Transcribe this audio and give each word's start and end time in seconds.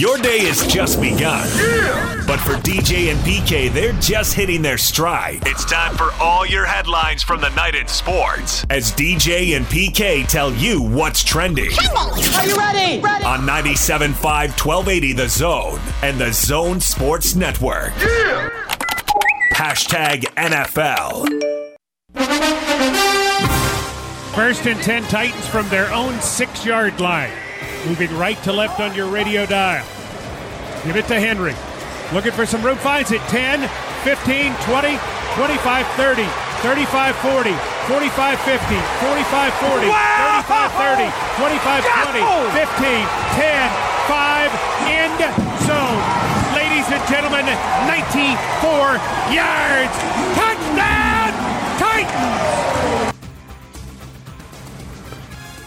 Your 0.00 0.16
day 0.16 0.38
has 0.46 0.66
just 0.66 0.98
begun. 0.98 1.46
Yeah! 1.58 2.24
But 2.26 2.40
for 2.40 2.54
DJ 2.54 3.12
and 3.12 3.20
PK, 3.20 3.70
they're 3.70 3.92
just 4.00 4.32
hitting 4.32 4.62
their 4.62 4.78
stride. 4.78 5.42
It's 5.44 5.66
time 5.66 5.94
for 5.94 6.10
all 6.12 6.46
your 6.46 6.64
headlines 6.64 7.22
from 7.22 7.42
the 7.42 7.50
night 7.50 7.74
in 7.74 7.86
sports. 7.86 8.64
As 8.70 8.92
DJ 8.92 9.58
and 9.58 9.66
PK 9.66 10.26
tell 10.26 10.54
you 10.54 10.80
what's 10.80 11.22
trending. 11.22 11.70
Are 11.94 12.46
you 12.46 12.56
ready? 12.56 12.98
Ready. 13.02 13.24
On 13.26 13.40
97.5 13.40 14.14
1280 14.24 15.12
The 15.12 15.28
Zone 15.28 15.80
and 16.02 16.18
The 16.18 16.32
Zone 16.32 16.80
Sports 16.80 17.34
Network. 17.34 17.92
Yeah! 17.98 18.48
Hashtag 19.52 20.22
NFL. 20.36 21.28
First 24.34 24.66
and 24.66 24.80
10 24.80 25.02
Titans 25.08 25.46
from 25.48 25.68
their 25.68 25.92
own 25.92 26.18
six 26.22 26.64
yard 26.64 26.98
line. 27.00 27.49
Moving 27.86 28.12
right 28.16 28.36
to 28.44 28.52
left 28.52 28.78
on 28.80 28.94
your 28.94 29.08
radio 29.08 29.46
dial. 29.46 29.84
Give 30.84 30.96
it 30.96 31.06
to 31.08 31.18
Henry. 31.18 31.54
Looking 32.12 32.32
for 32.32 32.44
some 32.44 32.62
room. 32.62 32.76
Finds 32.76 33.10
it 33.10 33.20
10, 33.32 33.64
15, 34.04 34.52
20, 34.68 35.00
25, 35.36 35.86
30, 35.96 36.24
35, 36.60 37.16
40, 37.16 37.56
45, 37.88 38.36
50, 38.44 38.76
45, 39.00 39.52
40, 39.64 39.88
35, 39.88 40.72
30, 40.76 41.08
25, 41.40 41.84
20, 42.04 42.20
15, 42.52 43.00
10, 43.40 43.72
5, 44.12 44.52
end 44.92 45.20
zone. 45.64 46.00
Ladies 46.52 46.84
and 46.92 47.00
gentlemen, 47.08 47.46
94 47.88 49.00
yards. 49.32 49.94
Touchdown, 50.36 51.32
Titans! 51.80 52.79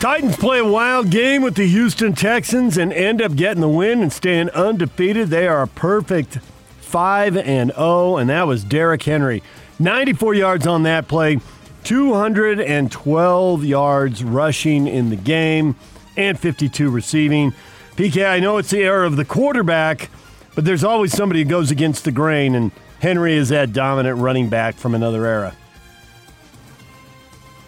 Titans 0.04 0.36
play 0.36 0.60
a 0.60 0.66
wild 0.66 1.10
game 1.10 1.42
with 1.44 1.56
the 1.56 1.66
Houston 1.66 2.12
Texans 2.12 2.78
and 2.78 2.92
end 2.92 3.22
up 3.22 3.38
getting 3.38 3.62
the 3.62 3.70
win 3.70 4.02
and 4.02 4.12
staying 4.12 4.50
undefeated. 4.50 5.30
They 5.30 5.48
are 5.48 5.62
a 5.62 5.68
perfect 5.70 6.40
5 6.82 7.38
and 7.38 7.72
0 7.74 8.18
and 8.18 8.30
that 8.30 8.46
was 8.46 8.66
Derrick 8.66 9.04
Henry. 9.04 9.42
94 9.80 10.34
yards 10.34 10.68
on 10.68 10.84
that 10.84 11.08
play, 11.08 11.40
212 11.86 13.64
yards 13.64 14.24
rushing 14.26 14.88
in 14.88 15.10
the 15.10 15.16
game 15.16 15.78
and 16.18 16.38
52 16.38 16.90
receiving. 16.90 17.54
PK, 17.96 18.30
I 18.30 18.42
know 18.42 18.58
it's 18.58 18.72
the 18.72 18.84
era 18.84 19.08
of 19.08 19.16
the 19.16 19.24
quarterback, 19.24 20.10
but 20.54 20.66
there's 20.66 20.84
always 20.84 21.14
somebody 21.14 21.44
who 21.44 21.50
goes 21.50 21.72
against 21.72 22.04
the 22.04 22.12
grain 22.12 22.56
and 22.56 22.74
Henry 23.00 23.36
is 23.36 23.48
that 23.50 23.72
dominant 23.72 24.20
running 24.20 24.50
back 24.50 24.76
from 24.76 24.96
another 24.96 25.26
era. 25.26 25.56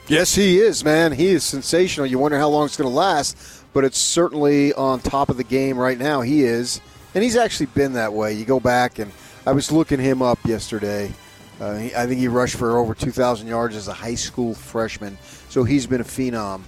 Yes, 0.08 0.36
he 0.36 0.59
is, 0.59 0.86
man. 0.86 1.14
He 1.14 1.30
is 1.30 1.44
sensational. 1.44 2.06
You 2.06 2.20
wonder 2.20 2.38
how 2.38 2.48
long 2.50 2.66
it's 2.66 2.78
going 2.78 2.88
to 2.88 2.95
last, 2.95 3.36
but 3.73 3.84
it's 3.84 3.98
certainly 3.98 4.72
on 4.73 5.00
top 5.00 5.30
of 5.30 5.38
the 5.38 5.44
game 5.44 5.80
right 5.80 5.97
now. 5.97 6.22
He 6.22 6.44
is, 6.44 6.80
and 7.16 7.23
he's 7.23 7.36
actually 7.36 7.66
been 7.67 7.94
that 7.94 8.14
way. 8.14 8.34
You 8.34 8.45
go 8.45 8.59
back, 8.59 9.00
and 9.00 9.12
I 9.47 9.53
was 9.53 9.72
looking 9.72 10.00
him 10.00 10.22
up 10.22 10.38
yesterday. 10.45 11.12
Uh, 11.59 11.78
he, 11.78 11.95
I 11.95 12.06
think 12.06 12.20
he 12.20 12.28
rushed 12.28 12.56
for 12.56 12.78
over 12.78 12.94
2,000 12.94 13.47
yards 13.47 13.75
as 13.75 13.88
a 13.88 13.94
high 13.94 14.14
school 14.14 14.53
freshman, 14.53 15.17
so 15.50 15.64
he's 15.64 15.88
been 15.88 16.02
a 16.02 16.06
phenom. 16.06 16.62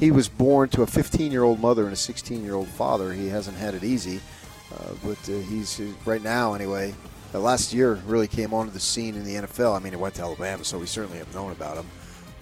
He 0.00 0.10
was 0.10 0.28
born 0.28 0.68
to 0.70 0.82
a 0.82 0.86
15 0.86 1.30
year 1.30 1.44
old 1.44 1.60
mother 1.60 1.84
and 1.84 1.92
a 1.92 1.96
16 1.96 2.42
year 2.42 2.54
old 2.54 2.68
father. 2.68 3.12
He 3.12 3.28
hasn't 3.28 3.56
had 3.56 3.74
it 3.74 3.84
easy, 3.84 4.20
uh, 4.74 4.94
but 5.04 5.18
uh, 5.28 5.38
he's 5.48 5.80
right 6.04 6.22
now, 6.24 6.54
anyway. 6.54 6.92
Uh, 7.32 7.38
last 7.38 7.72
year 7.72 8.00
really 8.04 8.26
came 8.26 8.52
onto 8.52 8.72
the 8.72 8.80
scene 8.80 9.14
in 9.14 9.22
the 9.22 9.34
NFL. 9.34 9.76
I 9.76 9.78
mean, 9.78 9.92
he 9.92 9.96
went 9.96 10.16
to 10.16 10.22
Alabama, 10.22 10.64
so 10.64 10.76
we 10.76 10.86
certainly 10.86 11.18
have 11.18 11.32
known 11.32 11.52
about 11.52 11.76
him 11.76 11.86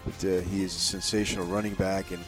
but 0.08 0.28
uh, 0.28 0.40
he 0.40 0.62
is 0.62 0.74
a 0.74 0.78
sensational 0.78 1.46
running 1.46 1.74
back. 1.74 2.10
And 2.10 2.22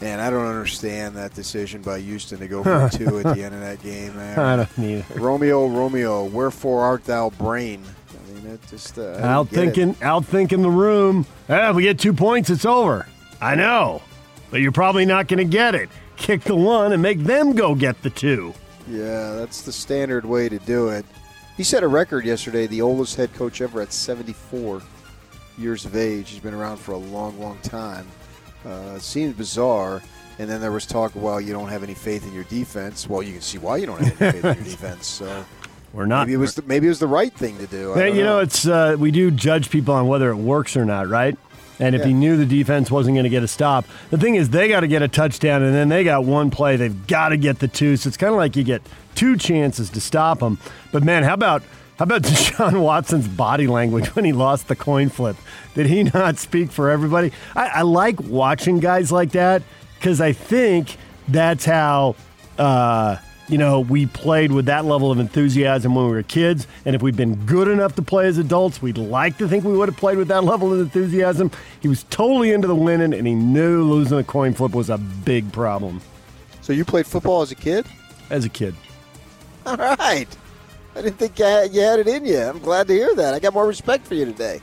man, 0.00 0.20
I 0.20 0.30
don't 0.30 0.46
understand 0.46 1.16
that 1.16 1.34
decision 1.34 1.82
by 1.82 2.00
Houston 2.00 2.38
to 2.38 2.48
go 2.48 2.62
for 2.62 2.88
two 2.92 3.18
at 3.18 3.34
the 3.34 3.42
end 3.42 3.54
of 3.54 3.60
that 3.60 3.82
game. 3.82 4.16
Man. 4.16 4.38
I 4.38 4.56
don't 4.56 4.78
need. 4.78 5.04
Romeo, 5.14 5.66
Romeo, 5.66 6.24
wherefore 6.24 6.82
art 6.82 7.04
thou 7.04 7.30
brain? 7.30 7.82
I 8.10 8.32
mean, 8.32 8.46
it 8.46 8.60
just 8.68 8.98
uh, 8.98 9.18
out 9.22 9.48
thinking, 9.48 9.96
out 10.02 10.24
thinking 10.24 10.62
the 10.62 10.70
room. 10.70 11.26
Ah, 11.48 11.70
if 11.70 11.76
we 11.76 11.82
get 11.82 11.98
two 11.98 12.12
points, 12.12 12.50
it's 12.50 12.64
over. 12.64 13.06
I 13.40 13.54
know, 13.54 14.02
but 14.50 14.60
you're 14.60 14.72
probably 14.72 15.04
not 15.04 15.28
going 15.28 15.38
to 15.38 15.44
get 15.44 15.74
it. 15.74 15.90
Kick 16.16 16.42
the 16.42 16.56
one 16.56 16.92
and 16.92 17.02
make 17.02 17.18
them 17.20 17.52
go 17.54 17.74
get 17.74 18.00
the 18.02 18.08
two. 18.08 18.54
Yeah, 18.88 19.32
that's 19.32 19.62
the 19.62 19.72
standard 19.72 20.24
way 20.24 20.48
to 20.48 20.58
do 20.60 20.88
it. 20.88 21.04
He 21.56 21.64
set 21.64 21.82
a 21.82 21.88
record 21.88 22.24
yesterday, 22.24 22.66
the 22.66 22.80
oldest 22.82 23.16
head 23.16 23.32
coach 23.34 23.60
ever 23.60 23.82
at 23.82 23.92
74 23.92 24.80
years 25.58 25.84
of 25.84 25.96
age. 25.96 26.30
He's 26.30 26.40
been 26.40 26.54
around 26.54 26.78
for 26.78 26.92
a 26.92 26.96
long, 26.98 27.38
long 27.40 27.58
time. 27.62 28.06
Uh, 28.64 28.98
seems 28.98 29.34
bizarre. 29.34 30.02
And 30.38 30.50
then 30.50 30.60
there 30.60 30.72
was 30.72 30.84
talk, 30.84 31.12
well, 31.14 31.40
you 31.40 31.52
don't 31.52 31.68
have 31.68 31.82
any 31.82 31.94
faith 31.94 32.26
in 32.26 32.32
your 32.34 32.44
defense. 32.44 33.08
Well, 33.08 33.22
you 33.22 33.32
can 33.32 33.40
see 33.40 33.58
why 33.58 33.78
you 33.78 33.86
don't 33.86 33.98
have 34.02 34.20
any 34.20 34.32
faith 34.32 34.44
in 34.44 34.54
your 34.56 34.64
defense. 34.76 35.06
So 35.06 35.44
we're 35.94 36.04
not. 36.06 36.26
Maybe 36.26 36.34
it 36.34 36.38
was 36.38 36.54
the, 36.56 36.62
maybe 36.62 36.86
it 36.86 36.90
was 36.90 36.98
the 36.98 37.06
right 37.06 37.32
thing 37.32 37.56
to 37.58 37.66
do. 37.66 37.94
you 37.96 38.22
know, 38.22 38.24
know, 38.24 38.38
it's 38.40 38.66
uh, 38.66 38.96
we 38.98 39.10
do 39.10 39.30
judge 39.30 39.70
people 39.70 39.94
on 39.94 40.08
whether 40.08 40.30
it 40.30 40.36
works 40.36 40.76
or 40.76 40.84
not, 40.84 41.08
right? 41.08 41.36
And 41.78 41.94
if 41.94 42.00
Yeah. 42.02 42.08
he 42.08 42.12
knew 42.14 42.36
the 42.38 42.46
defense 42.46 42.90
wasn't 42.90 43.14
going 43.16 43.24
to 43.24 43.30
get 43.30 43.42
a 43.42 43.48
stop, 43.48 43.84
the 44.10 44.18
thing 44.18 44.34
is 44.34 44.48
they 44.50 44.68
got 44.68 44.80
to 44.80 44.88
get 44.88 45.02
a 45.02 45.08
touchdown, 45.08 45.62
and 45.62 45.74
then 45.74 45.88
they 45.88 46.04
got 46.04 46.24
one 46.24 46.50
play. 46.50 46.76
They've 46.76 47.06
got 47.06 47.30
to 47.30 47.36
get 47.36 47.58
the 47.58 47.68
two. 47.68 47.96
So 47.96 48.08
it's 48.08 48.16
kind 48.16 48.32
of 48.32 48.38
like 48.38 48.56
you 48.56 48.64
get 48.64 48.82
two 49.14 49.36
chances 49.36 49.88
to 49.90 50.00
stop 50.00 50.40
them. 50.40 50.58
But 50.92 51.02
man, 51.02 51.22
how 51.22 51.34
about 51.34 51.62
how 51.96 52.04
about 52.04 52.22
Deshaun 52.22 52.82
Watson's 52.82 53.28
body 53.28 53.66
language 53.66 54.14
when 54.14 54.24
he 54.24 54.32
lost 54.32 54.68
the 54.68 54.76
coin 54.76 55.08
flip? 55.08 55.36
Did 55.74 55.86
he 55.86 56.04
not 56.04 56.38
speak 56.38 56.70
for 56.70 56.90
everybody? 56.90 57.32
I, 57.54 57.66
I 57.66 57.82
like 57.82 58.20
watching 58.20 58.80
guys 58.80 59.12
like 59.12 59.32
that 59.32 59.62
because 59.98 60.20
I 60.20 60.32
think 60.32 60.96
that's 61.28 61.64
how. 61.64 62.16
Uh, 62.58 63.16
you 63.48 63.58
know, 63.58 63.78
we 63.78 64.06
played 64.06 64.50
with 64.50 64.66
that 64.66 64.84
level 64.86 65.12
of 65.12 65.20
enthusiasm 65.20 65.94
when 65.94 66.06
we 66.06 66.10
were 66.10 66.24
kids. 66.24 66.66
And 66.84 66.96
if 66.96 67.02
we'd 67.02 67.14
been 67.14 67.36
good 67.46 67.68
enough 67.68 67.94
to 67.94 68.02
play 68.02 68.26
as 68.26 68.38
adults, 68.38 68.82
we'd 68.82 68.98
like 68.98 69.38
to 69.38 69.46
think 69.46 69.62
we 69.62 69.76
would 69.76 69.88
have 69.88 69.96
played 69.96 70.18
with 70.18 70.26
that 70.28 70.42
level 70.42 70.72
of 70.72 70.80
enthusiasm. 70.80 71.52
He 71.78 71.86
was 71.86 72.02
totally 72.10 72.50
into 72.50 72.66
the 72.66 72.74
winning, 72.74 73.14
and 73.14 73.24
he 73.24 73.36
knew 73.36 73.84
losing 73.84 74.16
the 74.16 74.24
coin 74.24 74.52
flip 74.52 74.74
was 74.74 74.90
a 74.90 74.98
big 74.98 75.52
problem 75.52 76.00
so 76.66 76.72
you 76.72 76.84
played 76.84 77.06
football 77.06 77.42
as 77.42 77.52
a 77.52 77.54
kid? 77.54 77.86
as 78.28 78.44
a 78.44 78.48
kid. 78.48 78.74
All 79.64 79.76
right. 79.76 80.26
I 80.96 81.02
didn't 81.02 81.18
think 81.18 81.38
you 81.38 81.44
had, 81.44 82.00
it 82.00 82.08
in 82.08 82.24
you. 82.24 82.38
I'm 82.38 82.58
glad 82.58 82.88
to 82.88 82.94
hear 82.94 83.14
that. 83.16 83.34
I 83.34 83.38
got 83.38 83.52
more 83.52 83.66
respect 83.66 84.06
for 84.06 84.14
you 84.14 84.24
today. 84.24 84.62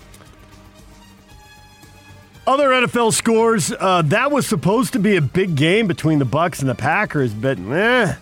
Other 2.47 2.69
NFL 2.69 3.13
scores. 3.13 3.71
Uh, 3.71 4.01
that 4.05 4.31
was 4.31 4.47
supposed 4.47 4.93
to 4.93 4.99
be 4.99 5.15
a 5.15 5.21
big 5.21 5.55
game 5.55 5.85
between 5.85 6.17
the 6.17 6.25
Bucs 6.25 6.59
and 6.59 6.67
the 6.67 6.75
Packers, 6.75 7.33
but 7.35 7.59
eh. 7.59 8.15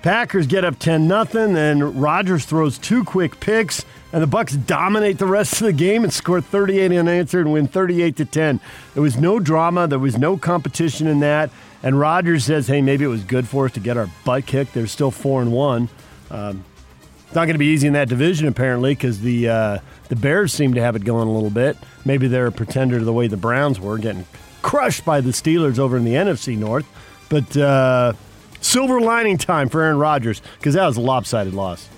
Packers 0.00 0.46
get 0.46 0.64
up 0.64 0.78
ten 0.78 1.08
nothing, 1.08 1.56
and 1.58 2.00
Rodgers 2.00 2.44
throws 2.44 2.78
two 2.78 3.02
quick 3.04 3.40
picks, 3.40 3.84
and 4.12 4.22
the 4.22 4.28
Bucs 4.28 4.64
dominate 4.66 5.18
the 5.18 5.26
rest 5.26 5.54
of 5.54 5.66
the 5.66 5.72
game 5.72 6.04
and 6.04 6.12
score 6.12 6.40
38 6.40 6.92
unanswered 6.92 7.46
and 7.46 7.52
win 7.52 7.66
38 7.66 8.16
to 8.16 8.24
10. 8.24 8.60
There 8.94 9.02
was 9.02 9.18
no 9.18 9.40
drama. 9.40 9.88
There 9.88 9.98
was 9.98 10.16
no 10.16 10.38
competition 10.38 11.06
in 11.08 11.20
that. 11.20 11.50
And 11.82 11.98
Rodgers 11.98 12.44
says, 12.44 12.68
"Hey, 12.68 12.80
maybe 12.80 13.04
it 13.04 13.08
was 13.08 13.24
good 13.24 13.48
for 13.48 13.66
us 13.66 13.72
to 13.72 13.80
get 13.80 13.96
our 13.96 14.08
butt 14.24 14.46
kicked. 14.46 14.72
They're 14.72 14.86
still 14.86 15.10
four 15.10 15.42
and 15.42 15.52
one. 15.52 15.88
Um, 16.30 16.64
it's 17.30 17.36
not 17.36 17.44
going 17.44 17.54
to 17.54 17.60
be 17.60 17.66
easy 17.66 17.86
in 17.86 17.92
that 17.92 18.08
division 18.08 18.48
apparently 18.48 18.92
because 18.92 19.20
the 19.20 19.48
uh, 19.48 19.78
the 20.08 20.16
Bears 20.16 20.52
seem 20.52 20.74
to 20.74 20.80
have 20.80 20.96
it 20.96 21.04
going 21.04 21.28
a 21.28 21.30
little 21.30 21.48
bit. 21.48 21.76
Maybe 22.04 22.26
they're 22.26 22.48
a 22.48 22.52
pretender 22.52 22.98
to 22.98 23.04
the 23.04 23.12
way 23.12 23.28
the 23.28 23.36
Browns 23.36 23.78
were 23.78 23.98
getting 23.98 24.26
crushed 24.62 25.04
by 25.04 25.20
the 25.20 25.30
Steelers 25.30 25.78
over 25.78 25.96
in 25.96 26.02
the 26.02 26.14
NFC 26.14 26.58
North. 26.58 26.86
But 27.28 27.56
uh, 27.56 28.14
silver 28.60 29.00
lining 29.00 29.38
time 29.38 29.68
for 29.68 29.80
Aaron 29.80 29.98
Rodgers 29.98 30.42
because 30.58 30.74
that 30.74 30.84
was 30.84 30.96
a 30.96 31.00
lopsided 31.00 31.54
loss. 31.54 31.88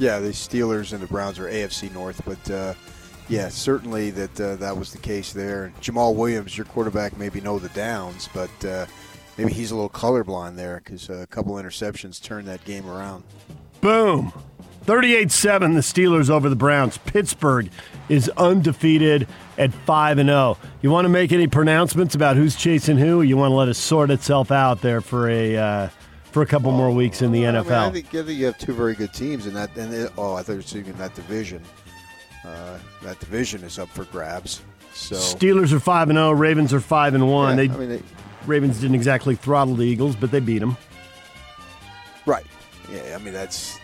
Yeah, 0.00 0.18
the 0.18 0.30
Steelers 0.30 0.92
and 0.92 1.00
the 1.00 1.06
Browns 1.06 1.38
are 1.38 1.44
AFC 1.44 1.92
North, 1.92 2.20
but 2.26 2.50
uh, 2.50 2.74
yeah, 3.28 3.48
certainly 3.50 4.10
that 4.10 4.40
uh, 4.40 4.56
that 4.56 4.76
was 4.76 4.90
the 4.90 4.98
case 4.98 5.32
there. 5.32 5.72
Jamal 5.80 6.12
Williams, 6.12 6.58
your 6.58 6.64
quarterback, 6.64 7.16
maybe 7.16 7.40
know 7.40 7.60
the 7.60 7.68
downs, 7.68 8.28
but 8.34 8.64
uh, 8.64 8.86
maybe 9.38 9.52
he's 9.52 9.70
a 9.70 9.76
little 9.76 9.88
colorblind 9.88 10.56
there 10.56 10.82
because 10.84 11.08
a 11.08 11.24
couple 11.28 11.54
interceptions 11.54 12.20
turned 12.20 12.48
that 12.48 12.64
game 12.64 12.90
around. 12.90 13.22
Boom. 13.84 14.32
38 14.84 15.30
7, 15.30 15.74
the 15.74 15.82
Steelers 15.82 16.30
over 16.30 16.48
the 16.48 16.56
Browns. 16.56 16.96
Pittsburgh 16.96 17.68
is 18.08 18.30
undefeated 18.30 19.28
at 19.58 19.74
5 19.74 20.16
and 20.16 20.28
0. 20.30 20.56
You 20.80 20.90
want 20.90 21.04
to 21.04 21.10
make 21.10 21.32
any 21.32 21.48
pronouncements 21.48 22.14
about 22.14 22.36
who's 22.36 22.56
chasing 22.56 22.96
who? 22.96 23.20
You 23.20 23.36
want 23.36 23.50
to 23.50 23.54
let 23.54 23.68
it 23.68 23.74
sort 23.74 24.10
itself 24.10 24.50
out 24.50 24.80
there 24.80 25.02
for 25.02 25.28
a 25.28 25.58
uh, 25.58 25.88
for 26.32 26.40
a 26.40 26.46
couple 26.46 26.72
more 26.72 26.90
weeks 26.90 27.20
in 27.20 27.30
the 27.30 27.46
I, 27.46 27.52
mean, 27.52 27.62
NFL? 27.62 27.72
I 27.72 27.90
think, 27.90 28.06
I 28.14 28.22
think 28.22 28.38
you 28.38 28.46
have 28.46 28.56
two 28.56 28.72
very 28.72 28.94
good 28.94 29.12
teams 29.12 29.46
in 29.46 29.52
that. 29.52 29.76
And 29.76 29.92
it, 29.92 30.10
oh, 30.16 30.32
I 30.32 30.42
thought 30.42 30.52
you 30.52 30.58
were 30.58 30.62
saying 30.62 30.86
in 30.86 30.96
that 30.96 31.14
division. 31.14 31.62
Uh, 32.42 32.78
that 33.02 33.20
division 33.20 33.62
is 33.64 33.78
up 33.78 33.90
for 33.90 34.04
grabs. 34.04 34.62
So 34.94 35.16
Steelers 35.16 35.72
are 35.72 35.80
5 35.80 36.08
and 36.08 36.16
0, 36.16 36.30
Ravens 36.30 36.72
are 36.72 36.80
5 36.80 37.14
and 37.16 37.30
1. 37.30 37.50
Yeah, 37.50 37.56
they 37.56 37.74
I 37.74 37.76
mean, 37.76 37.88
they, 37.90 38.02
Ravens 38.46 38.80
didn't 38.80 38.96
exactly 38.96 39.34
throttle 39.34 39.74
the 39.74 39.84
Eagles, 39.84 40.16
but 40.16 40.30
they 40.30 40.40
beat 40.40 40.60
them. 40.60 40.78
right? 42.24 42.46
Yeah, 42.90 43.16
I 43.18 43.22
mean 43.22 43.34
that's 43.34 43.78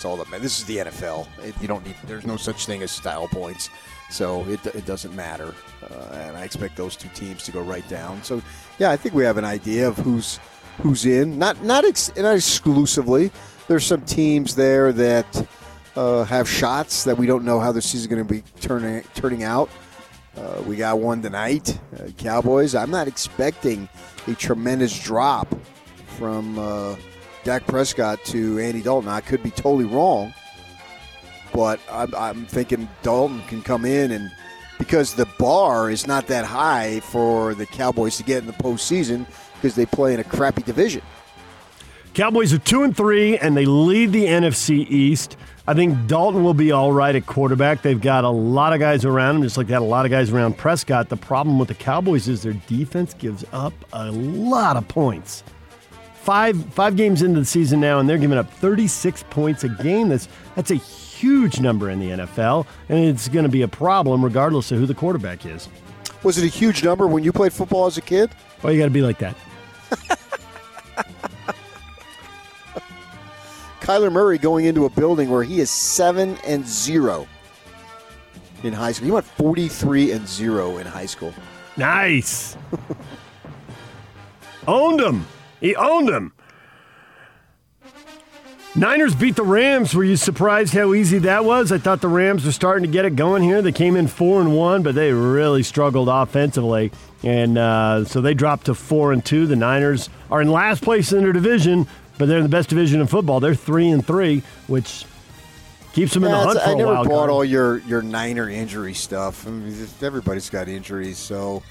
it's 0.00 0.06
all 0.06 0.16
that 0.16 0.30
matters. 0.30 0.42
This 0.42 0.58
is 0.60 0.64
the 0.64 0.76
NFL. 0.78 1.26
It, 1.44 1.54
you 1.60 1.68
don't 1.68 1.84
need. 1.84 1.94
There's 2.04 2.24
no 2.24 2.38
such 2.38 2.64
thing 2.64 2.82
as 2.82 2.90
style 2.90 3.28
points, 3.28 3.68
so 4.08 4.46
it, 4.46 4.64
it 4.66 4.86
doesn't 4.86 5.14
matter. 5.14 5.54
Uh, 5.82 6.14
and 6.14 6.36
I 6.38 6.44
expect 6.44 6.76
those 6.76 6.96
two 6.96 7.10
teams 7.10 7.42
to 7.44 7.52
go 7.52 7.60
right 7.60 7.86
down. 7.86 8.22
So 8.22 8.40
yeah, 8.78 8.90
I 8.90 8.96
think 8.96 9.14
we 9.14 9.24
have 9.24 9.36
an 9.36 9.44
idea 9.44 9.86
of 9.86 9.98
who's 9.98 10.40
who's 10.78 11.04
in. 11.04 11.38
Not 11.38 11.62
not 11.62 11.84
ex, 11.84 12.10
not 12.16 12.34
exclusively. 12.34 13.30
There's 13.68 13.84
some 13.84 14.00
teams 14.02 14.54
there 14.54 14.90
that 14.92 15.46
uh, 15.96 16.24
have 16.24 16.48
shots 16.48 17.04
that 17.04 17.18
we 17.18 17.26
don't 17.26 17.44
know 17.44 17.60
how 17.60 17.70
the 17.70 17.82
season's 17.82 18.06
going 18.06 18.26
to 18.26 18.34
be 18.34 18.42
turning 18.60 19.02
turning 19.14 19.42
out. 19.42 19.68
Uh, 20.36 20.62
we 20.66 20.76
got 20.76 20.98
one 20.98 21.20
tonight, 21.20 21.78
uh, 21.98 22.06
Cowboys. 22.16 22.74
I'm 22.74 22.90
not 22.90 23.06
expecting 23.06 23.86
a 24.26 24.34
tremendous 24.34 24.98
drop 24.98 25.54
from 26.16 26.58
uh, 26.58 26.96
Dak 27.44 27.66
Prescott 27.66 28.22
to 28.26 28.58
Andy 28.58 28.82
Dalton. 28.82 29.08
I 29.08 29.20
could 29.20 29.42
be 29.42 29.50
totally 29.50 29.84
wrong, 29.84 30.34
but 31.52 31.80
I'm, 31.90 32.14
I'm 32.14 32.46
thinking 32.46 32.88
Dalton 33.02 33.42
can 33.48 33.62
come 33.62 33.84
in 33.84 34.12
and 34.12 34.30
because 34.78 35.14
the 35.14 35.26
bar 35.38 35.90
is 35.90 36.06
not 36.06 36.26
that 36.28 36.44
high 36.44 37.00
for 37.00 37.54
the 37.54 37.66
Cowboys 37.66 38.16
to 38.16 38.22
get 38.22 38.38
in 38.38 38.46
the 38.46 38.52
postseason 38.54 39.26
because 39.54 39.74
they 39.74 39.84
play 39.84 40.14
in 40.14 40.20
a 40.20 40.24
crappy 40.24 40.62
division. 40.62 41.02
Cowboys 42.14 42.52
are 42.52 42.58
two 42.58 42.82
and 42.82 42.96
three, 42.96 43.38
and 43.38 43.56
they 43.56 43.66
lead 43.66 44.10
the 44.10 44.24
NFC 44.24 44.90
East. 44.90 45.36
I 45.68 45.74
think 45.74 46.08
Dalton 46.08 46.42
will 46.42 46.54
be 46.54 46.72
all 46.72 46.92
right 46.92 47.14
at 47.14 47.26
quarterback. 47.26 47.82
They've 47.82 48.00
got 48.00 48.24
a 48.24 48.30
lot 48.30 48.72
of 48.72 48.80
guys 48.80 49.04
around 49.04 49.36
him, 49.36 49.42
just 49.42 49.56
like 49.56 49.68
they 49.68 49.74
had 49.74 49.82
a 49.82 49.84
lot 49.84 50.06
of 50.06 50.10
guys 50.10 50.30
around 50.30 50.58
Prescott. 50.58 51.08
The 51.08 51.16
problem 51.16 51.58
with 51.58 51.68
the 51.68 51.74
Cowboys 51.74 52.26
is 52.26 52.42
their 52.42 52.54
defense 52.54 53.14
gives 53.14 53.44
up 53.52 53.72
a 53.92 54.10
lot 54.10 54.76
of 54.76 54.88
points. 54.88 55.44
Five 56.20 56.62
five 56.74 56.96
games 56.96 57.22
into 57.22 57.40
the 57.40 57.46
season 57.46 57.80
now, 57.80 57.98
and 57.98 58.06
they're 58.08 58.18
giving 58.18 58.36
up 58.36 58.50
36 58.52 59.24
points 59.30 59.64
a 59.64 59.70
game. 59.70 60.10
That's 60.10 60.28
that's 60.54 60.70
a 60.70 60.74
huge 60.74 61.60
number 61.60 61.88
in 61.88 61.98
the 61.98 62.10
NFL, 62.10 62.66
and 62.90 62.98
it's 62.98 63.26
going 63.28 63.44
to 63.44 63.50
be 63.50 63.62
a 63.62 63.68
problem 63.68 64.22
regardless 64.22 64.70
of 64.70 64.78
who 64.78 64.84
the 64.86 64.94
quarterback 64.94 65.46
is. 65.46 65.68
Was 66.22 66.36
it 66.36 66.44
a 66.44 66.48
huge 66.48 66.84
number 66.84 67.06
when 67.06 67.24
you 67.24 67.32
played 67.32 67.54
football 67.54 67.86
as 67.86 67.96
a 67.96 68.02
kid? 68.02 68.30
Well, 68.62 68.70
you 68.70 68.78
got 68.78 68.84
to 68.84 68.90
be 68.90 69.00
like 69.00 69.18
that. 69.18 69.34
Kyler 73.80 74.12
Murray 74.12 74.36
going 74.36 74.66
into 74.66 74.84
a 74.84 74.90
building 74.90 75.30
where 75.30 75.42
he 75.42 75.60
is 75.60 75.70
seven 75.70 76.36
and 76.46 76.66
zero 76.66 77.26
in 78.62 78.74
high 78.74 78.92
school. 78.92 79.06
He 79.06 79.12
went 79.12 79.24
forty 79.24 79.68
three 79.68 80.12
and 80.12 80.28
zero 80.28 80.76
in 80.76 80.86
high 80.86 81.06
school. 81.06 81.32
Nice. 81.78 82.58
owned 84.68 85.00
him. 85.00 85.26
He 85.60 85.76
owned 85.76 86.08
them. 86.08 86.32
Niners 88.76 89.16
beat 89.16 89.34
the 89.34 89.42
Rams. 89.42 89.94
Were 89.94 90.04
you 90.04 90.14
surprised 90.16 90.72
how 90.74 90.94
easy 90.94 91.18
that 91.18 91.44
was? 91.44 91.72
I 91.72 91.78
thought 91.78 92.00
the 92.00 92.08
Rams 92.08 92.44
were 92.44 92.52
starting 92.52 92.84
to 92.84 92.92
get 92.92 93.04
it 93.04 93.16
going 93.16 93.42
here. 93.42 93.60
They 93.62 93.72
came 93.72 93.96
in 93.96 94.06
four 94.06 94.40
and 94.40 94.56
one, 94.56 94.84
but 94.84 94.94
they 94.94 95.12
really 95.12 95.64
struggled 95.64 96.08
offensively, 96.08 96.92
and 97.24 97.58
uh, 97.58 98.04
so 98.04 98.20
they 98.20 98.32
dropped 98.32 98.66
to 98.66 98.74
four 98.76 99.12
and 99.12 99.24
two. 99.24 99.48
The 99.48 99.56
Niners 99.56 100.08
are 100.30 100.40
in 100.40 100.52
last 100.52 100.84
place 100.84 101.12
in 101.12 101.24
their 101.24 101.32
division, 101.32 101.88
but 102.16 102.26
they're 102.26 102.36
in 102.38 102.44
the 102.44 102.48
best 102.48 102.68
division 102.68 103.00
in 103.00 103.08
football. 103.08 103.40
They're 103.40 103.56
three 103.56 103.90
and 103.90 104.06
three, 104.06 104.44
which 104.68 105.04
keeps 105.92 106.14
them 106.14 106.22
in 106.22 106.30
the 106.30 106.38
hunt 106.38 106.60
for 106.60 106.68
I 106.68 106.72
a 106.72 106.76
never 106.76 106.94
bought 106.94 107.08
card. 107.08 107.30
all 107.30 107.44
your 107.44 107.78
your 107.78 108.02
Niner 108.02 108.48
injury 108.48 108.94
stuff. 108.94 109.48
I 109.48 109.50
mean, 109.50 109.88
everybody's 110.00 110.48
got 110.48 110.68
injuries, 110.68 111.18
so 111.18 111.64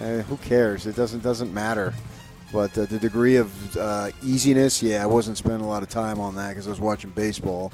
eh, 0.00 0.22
who 0.22 0.36
cares? 0.38 0.88
It 0.88 0.96
doesn't 0.96 1.22
doesn't 1.22 1.54
matter. 1.54 1.94
But 2.52 2.76
uh, 2.76 2.86
the 2.86 2.98
degree 2.98 3.36
of 3.36 3.76
uh, 3.76 4.10
easiness, 4.24 4.82
yeah, 4.82 5.02
I 5.02 5.06
wasn't 5.06 5.36
spending 5.36 5.62
a 5.64 5.68
lot 5.68 5.82
of 5.82 5.88
time 5.88 6.18
on 6.18 6.34
that 6.36 6.50
because 6.50 6.66
I 6.66 6.70
was 6.70 6.80
watching 6.80 7.10
baseball. 7.10 7.72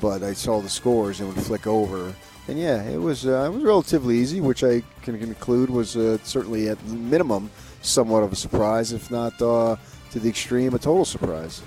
But 0.00 0.22
I 0.22 0.34
saw 0.34 0.60
the 0.60 0.68
scores 0.68 1.20
and 1.20 1.32
would 1.32 1.42
flick 1.44 1.66
over, 1.66 2.14
and 2.48 2.58
yeah, 2.58 2.82
it 2.82 2.98
was 3.00 3.26
uh, 3.26 3.50
it 3.50 3.54
was 3.54 3.62
relatively 3.62 4.18
easy, 4.18 4.40
which 4.40 4.62
I 4.62 4.82
can 5.02 5.18
conclude 5.18 5.70
was 5.70 5.96
uh, 5.96 6.18
certainly 6.22 6.68
at 6.68 6.82
minimum 6.86 7.50
somewhat 7.80 8.22
of 8.22 8.32
a 8.32 8.36
surprise, 8.36 8.92
if 8.92 9.10
not 9.10 9.40
uh, 9.40 9.76
to 10.10 10.20
the 10.20 10.28
extreme, 10.28 10.74
a 10.74 10.78
total 10.78 11.04
surprise. 11.04 11.62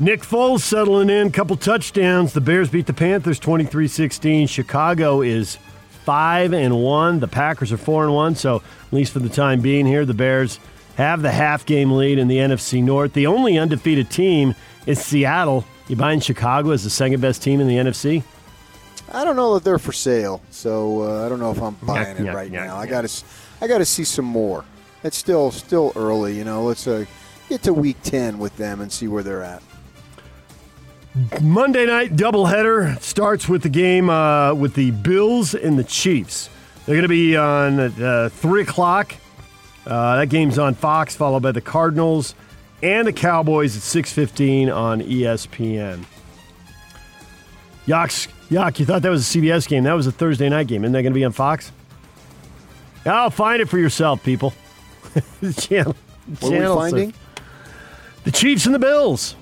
Nick 0.00 0.22
Foles 0.22 0.60
settling 0.60 1.10
in, 1.10 1.30
couple 1.30 1.56
touchdowns. 1.56 2.32
The 2.32 2.40
Bears 2.40 2.70
beat 2.70 2.86
the 2.86 2.94
Panthers 2.94 3.38
23-16. 3.38 4.48
Chicago 4.48 5.20
is 5.20 5.58
5 6.04 6.54
and 6.54 6.82
1. 6.82 7.20
The 7.20 7.28
Packers 7.28 7.70
are 7.72 7.76
4 7.76 8.04
and 8.04 8.14
1, 8.14 8.34
so 8.34 8.56
at 8.56 8.92
least 8.92 9.12
for 9.12 9.20
the 9.20 9.28
time 9.28 9.60
being 9.60 9.86
here, 9.86 10.04
the 10.04 10.14
Bears 10.14 10.58
have 10.96 11.22
the 11.22 11.30
half 11.30 11.66
game 11.66 11.92
lead 11.92 12.18
in 12.18 12.28
the 12.28 12.38
NFC 12.38 12.82
North. 12.82 13.12
The 13.12 13.26
only 13.26 13.58
undefeated 13.58 14.10
team 14.10 14.54
is 14.86 15.02
Seattle. 15.02 15.64
You 15.88 15.96
buying 15.96 16.20
Chicago 16.20 16.70
as 16.70 16.84
the 16.84 16.90
second 16.90 17.20
best 17.20 17.42
team 17.42 17.60
in 17.60 17.68
the 17.68 17.76
NFC? 17.76 18.22
I 19.12 19.24
don't 19.24 19.36
know 19.36 19.54
that 19.54 19.64
they're 19.64 19.78
for 19.78 19.92
sale, 19.92 20.40
so 20.50 21.02
uh, 21.02 21.26
I 21.26 21.28
don't 21.28 21.38
know 21.38 21.50
if 21.50 21.60
I'm 21.60 21.74
buying 21.82 22.16
it 22.16 22.24
yeah, 22.24 22.32
right 22.32 22.50
yeah, 22.50 22.66
now. 22.66 22.76
I 22.76 22.86
got 22.86 23.06
to, 23.06 23.24
I 23.60 23.66
got 23.66 23.78
to 23.78 23.84
see 23.84 24.04
some 24.04 24.24
more. 24.24 24.64
It's 25.02 25.16
still 25.16 25.50
still 25.50 25.92
early, 25.96 26.36
you 26.36 26.44
know. 26.44 26.62
Let's 26.62 26.86
uh, 26.86 27.04
get 27.48 27.62
to 27.64 27.74
week 27.74 27.96
ten 28.02 28.38
with 28.38 28.56
them 28.56 28.80
and 28.80 28.90
see 28.90 29.08
where 29.08 29.22
they're 29.22 29.42
at. 29.42 29.62
Monday 31.42 31.84
night 31.84 32.16
doubleheader 32.16 33.00
starts 33.02 33.48
with 33.48 33.62
the 33.62 33.68
game 33.68 34.08
uh, 34.08 34.54
with 34.54 34.74
the 34.74 34.92
Bills 34.92 35.54
and 35.54 35.78
the 35.78 35.84
Chiefs. 35.84 36.48
They're 36.86 36.94
going 36.94 37.02
to 37.02 37.08
be 37.08 37.36
on 37.36 37.78
uh, 37.78 38.30
3 38.32 38.62
o'clock. 38.62 39.14
Uh, 39.86 40.16
that 40.16 40.28
game's 40.28 40.58
on 40.58 40.74
Fox, 40.74 41.16
followed 41.16 41.42
by 41.42 41.52
the 41.52 41.60
Cardinals 41.60 42.34
and 42.82 43.06
the 43.06 43.12
Cowboys 43.12 43.76
at 43.76 43.82
6.15 44.04 44.74
on 44.74 45.00
ESPN. 45.02 46.04
Yaks, 47.86 48.28
Yak, 48.48 48.78
you 48.78 48.86
thought 48.86 49.02
that 49.02 49.10
was 49.10 49.34
a 49.34 49.38
CBS 49.38 49.66
game. 49.66 49.84
That 49.84 49.94
was 49.94 50.06
a 50.06 50.12
Thursday 50.12 50.48
night 50.48 50.66
game. 50.68 50.84
Isn't 50.84 50.92
that 50.92 51.02
going 51.02 51.12
to 51.12 51.18
be 51.18 51.24
on 51.24 51.32
Fox? 51.32 51.72
Oh, 53.04 53.30
find 53.30 53.60
it 53.60 53.68
for 53.68 53.78
yourself, 53.78 54.22
people. 54.22 54.52
the 55.40 55.52
channel, 55.58 55.96
What 56.40 56.52
are 56.52 56.60
we 56.60 56.90
finding? 56.90 57.14
The 58.24 58.30
Chiefs 58.30 58.66
and 58.66 58.74
the 58.74 58.78
Bills. 58.78 59.34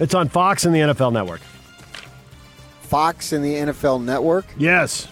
It's 0.00 0.14
on 0.14 0.28
Fox 0.28 0.64
and 0.64 0.74
the 0.74 0.80
NFL 0.80 1.12
Network. 1.12 1.40
Fox 2.82 3.32
and 3.32 3.44
the 3.44 3.54
NFL 3.54 4.02
Network. 4.02 4.46
Yes. 4.56 5.08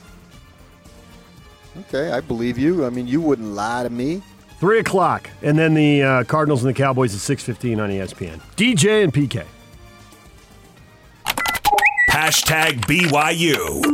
Okay, 1.80 2.10
I 2.10 2.20
believe 2.20 2.58
you. 2.58 2.84
I 2.86 2.90
mean, 2.90 3.06
you 3.06 3.20
wouldn't 3.20 3.48
lie 3.48 3.82
to 3.82 3.90
me. 3.90 4.22
Three 4.58 4.78
o'clock, 4.78 5.28
and 5.42 5.58
then 5.58 5.74
the 5.74 6.02
uh, 6.02 6.24
Cardinals 6.24 6.64
and 6.64 6.74
the 6.74 6.78
Cowboys 6.78 7.14
at 7.14 7.20
six 7.20 7.42
fifteen 7.42 7.78
on 7.78 7.90
ESPN. 7.90 8.40
DJ 8.56 9.04
and 9.04 9.12
PK. 9.12 9.44
Hashtag 12.10 12.80
BYU. 12.86 13.84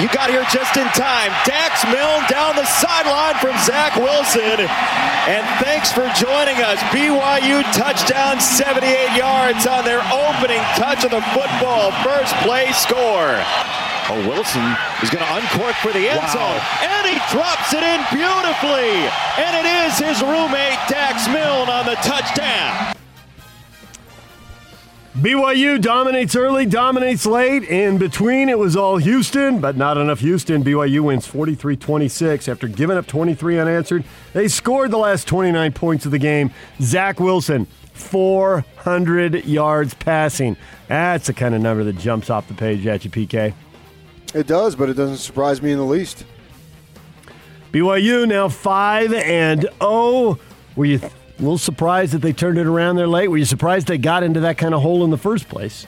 You 0.00 0.08
got 0.08 0.30
here 0.30 0.44
just 0.52 0.76
in 0.76 0.86
time. 0.88 1.30
Dax 1.46 1.84
Milne 1.84 2.22
down 2.28 2.56
the 2.56 2.64
sideline 2.66 3.34
from 3.38 3.56
Zach 3.64 3.94
Wilson. 3.96 4.66
And 5.26 5.46
thanks 5.62 5.90
for 5.92 6.06
joining 6.18 6.62
us. 6.62 6.78
BYU 6.90 7.62
touchdown 7.72 8.40
78 8.40 9.16
yards 9.16 9.66
on 9.66 9.84
their 9.84 10.02
opening 10.10 10.62
touch 10.74 11.04
of 11.04 11.10
the 11.10 11.22
football. 11.30 11.90
First 12.02 12.34
play 12.42 12.70
score. 12.72 13.42
Oh, 14.06 14.28
Wilson 14.28 14.64
is 15.02 15.08
going 15.08 15.24
to 15.24 15.34
uncork 15.34 15.74
for 15.76 15.92
the 15.92 16.08
end 16.10 16.28
zone. 16.28 16.60
And 16.82 17.06
he 17.08 17.16
drops 17.32 17.72
it 17.72 17.82
in 17.82 18.00
beautifully. 18.12 19.08
And 19.40 19.56
it 19.56 19.66
is 19.86 19.98
his 19.98 20.20
roommate, 20.20 20.78
Dax 20.88 21.26
Milne, 21.28 21.70
on 21.70 21.86
the 21.86 21.94
touchdown. 21.96 22.94
BYU 25.14 25.80
dominates 25.80 26.36
early, 26.36 26.66
dominates 26.66 27.24
late. 27.24 27.62
In 27.62 27.96
between, 27.96 28.50
it 28.50 28.58
was 28.58 28.76
all 28.76 28.98
Houston, 28.98 29.58
but 29.60 29.76
not 29.76 29.96
enough 29.96 30.20
Houston. 30.20 30.62
BYU 30.62 31.00
wins 31.00 31.26
43 31.26 31.76
26 31.76 32.48
after 32.48 32.68
giving 32.68 32.98
up 32.98 33.06
23 33.06 33.58
unanswered. 33.58 34.04
They 34.34 34.48
scored 34.48 34.90
the 34.90 34.98
last 34.98 35.26
29 35.28 35.72
points 35.72 36.04
of 36.04 36.10
the 36.10 36.18
game. 36.18 36.50
Zach 36.80 37.20
Wilson, 37.20 37.68
400 37.94 39.46
yards 39.46 39.94
passing. 39.94 40.56
That's 40.88 41.28
the 41.28 41.32
kind 41.32 41.54
of 41.54 41.62
number 41.62 41.84
that 41.84 41.96
jumps 41.96 42.28
off 42.28 42.48
the 42.48 42.54
page 42.54 42.86
at 42.86 43.04
you, 43.04 43.10
PK. 43.10 43.54
It 44.34 44.48
does, 44.48 44.74
but 44.74 44.90
it 44.90 44.94
doesn't 44.94 45.18
surprise 45.18 45.62
me 45.62 45.70
in 45.70 45.78
the 45.78 45.84
least. 45.84 46.24
BYU 47.72 48.26
now 48.26 48.48
5 48.48 49.12
and 49.12 49.62
0. 49.80 50.38
Were 50.76 50.84
you 50.84 51.00
a 51.02 51.10
little 51.42 51.56
surprised 51.56 52.12
that 52.12 52.22
they 52.22 52.32
turned 52.32 52.58
it 52.58 52.66
around 52.66 52.96
there 52.96 53.06
late? 53.06 53.28
Were 53.28 53.38
you 53.38 53.44
surprised 53.44 53.86
they 53.86 53.98
got 53.98 54.24
into 54.24 54.40
that 54.40 54.58
kind 54.58 54.74
of 54.74 54.82
hole 54.82 55.04
in 55.04 55.10
the 55.10 55.18
first 55.18 55.48
place? 55.48 55.86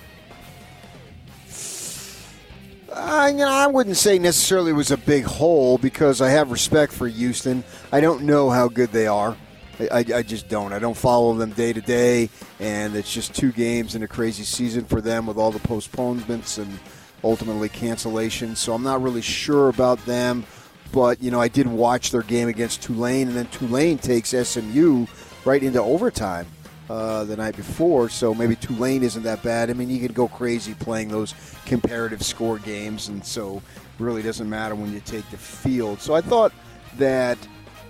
I, 2.93 3.29
you 3.29 3.37
know, 3.37 3.49
I 3.49 3.67
wouldn't 3.67 3.97
say 3.97 4.19
necessarily 4.19 4.71
it 4.71 4.75
was 4.75 4.91
a 4.91 4.97
big 4.97 5.25
hole 5.25 5.77
because 5.79 6.21
I 6.21 6.31
have 6.31 6.51
respect 6.51 6.93
for 6.93 7.09
Houston. 7.09 7.63
I 7.93 8.01
don't 8.01 8.23
know 8.23 8.49
how 8.49 8.69
good 8.69 8.91
they 8.91 9.07
are. 9.07 9.37
I, 9.79 9.89
I, 9.89 9.99
I 9.99 10.23
just 10.23 10.49
don't. 10.49 10.73
I 10.73 10.79
don't 10.79 10.97
follow 10.97 11.35
them 11.35 11.51
day 11.51 11.73
to 11.73 11.81
day, 11.81 12.31
and 12.59 12.97
it's 12.97 13.13
just 13.13 13.35
two 13.35 13.53
games 13.53 13.95
in 13.95 14.03
a 14.03 14.09
crazy 14.09 14.45
season 14.45 14.85
for 14.85 15.01
them 15.01 15.27
with 15.27 15.37
all 15.37 15.51
the 15.51 15.59
postponements 15.61 16.59
and 16.59 16.79
ultimately 17.25 17.69
cancellation. 17.69 18.57
So 18.57 18.75
I'm 18.75 18.83
not 18.83 19.03
really 19.03 19.23
sure 19.23 19.69
about 19.69 20.05
them. 20.07 20.45
But 20.93 21.23
you 21.23 21.31
know, 21.31 21.41
I 21.41 21.49
did 21.49 21.67
watch 21.67 22.11
their 22.11 22.23
game 22.23 22.49
against 22.49 22.83
Tulane, 22.83 23.29
and 23.29 23.37
then 23.37 23.47
Tulane 23.47 23.99
takes 23.99 24.31
SMU 24.31 25.07
right 25.45 25.63
into 25.63 25.81
overtime 25.83 26.47
uh, 26.89 27.25
the 27.25 27.37
night 27.37 27.57
before. 27.57 28.09
So 28.09 28.35
maybe 28.35 28.57
Tulane 28.57 29.03
isn't 29.03 29.23
that 29.25 29.43
bad. 29.43 29.69
I 29.71 29.73
mean, 29.73 29.91
you 29.91 30.01
could 30.01 30.15
go 30.15 30.29
crazy 30.29 30.75
playing 30.75 31.09
those 31.09 31.35
comparative 31.65 32.23
score 32.23 32.59
games, 32.59 33.09
and 33.09 33.25
so 33.25 33.63
really 33.99 34.23
doesn't 34.23 34.49
matter 34.49 34.75
when 34.75 34.93
you 34.93 35.01
take 35.01 35.29
the 35.31 35.37
field. 35.37 36.01
So 36.01 36.15
I 36.15 36.21
thought 36.21 36.53
that 36.99 37.39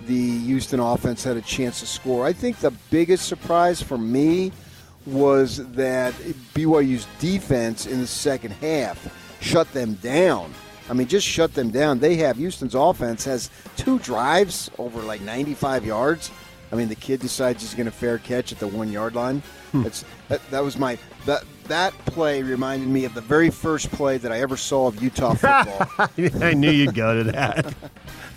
the 0.07 0.39
Houston 0.39 0.81
offense 0.81 1.25
had 1.25 1.37
a 1.37 1.43
chance 1.43 1.81
to 1.81 1.87
score. 1.87 2.25
I 2.25 2.33
think 2.33 2.59
the 2.59 2.71
biggest 2.91 3.27
surprise 3.27 3.83
for 3.83 3.99
me 3.99 4.53
was 5.07 5.59
that 5.73 6.13
BYU's 6.55 7.07
defense 7.19 7.87
in 7.87 8.01
the 8.01 8.07
second 8.07 8.53
half 8.53 9.13
shut 9.41 9.73
them 9.73 9.95
down. 9.95 10.53
I 10.89 10.93
mean, 10.93 11.09
just 11.09 11.27
shut 11.27 11.55
them 11.55 11.71
down. 11.71 11.99
They 11.99 12.17
have 12.17 12.37
Houston's 12.37 12.75
offense 12.75 13.25
has 13.25 13.51
two 13.77 13.99
drives 14.01 14.71
over 14.79 15.03
like 15.03 15.21
95 15.21 15.85
yards. 15.85 16.31
I 16.73 16.77
mean, 16.77 16.89
the 16.89 16.95
kid 16.97 17.21
decides 17.21 17.63
he's 17.63 17.75
going 17.75 17.87
to 17.87 17.93
fair 17.93 18.19
catch 18.19 18.53
at 18.53 18.59
the 18.59 18.67
one 18.67 18.91
yard 18.91 19.15
line. 19.15 19.43
Hmm. 19.73 19.83
That's 19.83 20.05
that, 20.29 20.51
that 20.51 20.61
was 20.61 20.79
my 20.79 20.99
that 21.25 21.45
that 21.69 21.93
play 22.07 22.43
reminded 22.43 22.89
me 22.89 23.05
of 23.05 23.15
the 23.15 23.21
very 23.21 23.51
first 23.51 23.91
play 23.91 24.19
that 24.19 24.33
I 24.33 24.41
ever 24.41 24.57
saw 24.57 24.87
of 24.87 25.03
Utah 25.03 25.35
football 25.97 26.09
I 26.43 26.55
knew 26.55 26.71
you'd 26.71 26.95
go 26.95 27.23
to 27.23 27.25
that. 27.33 27.75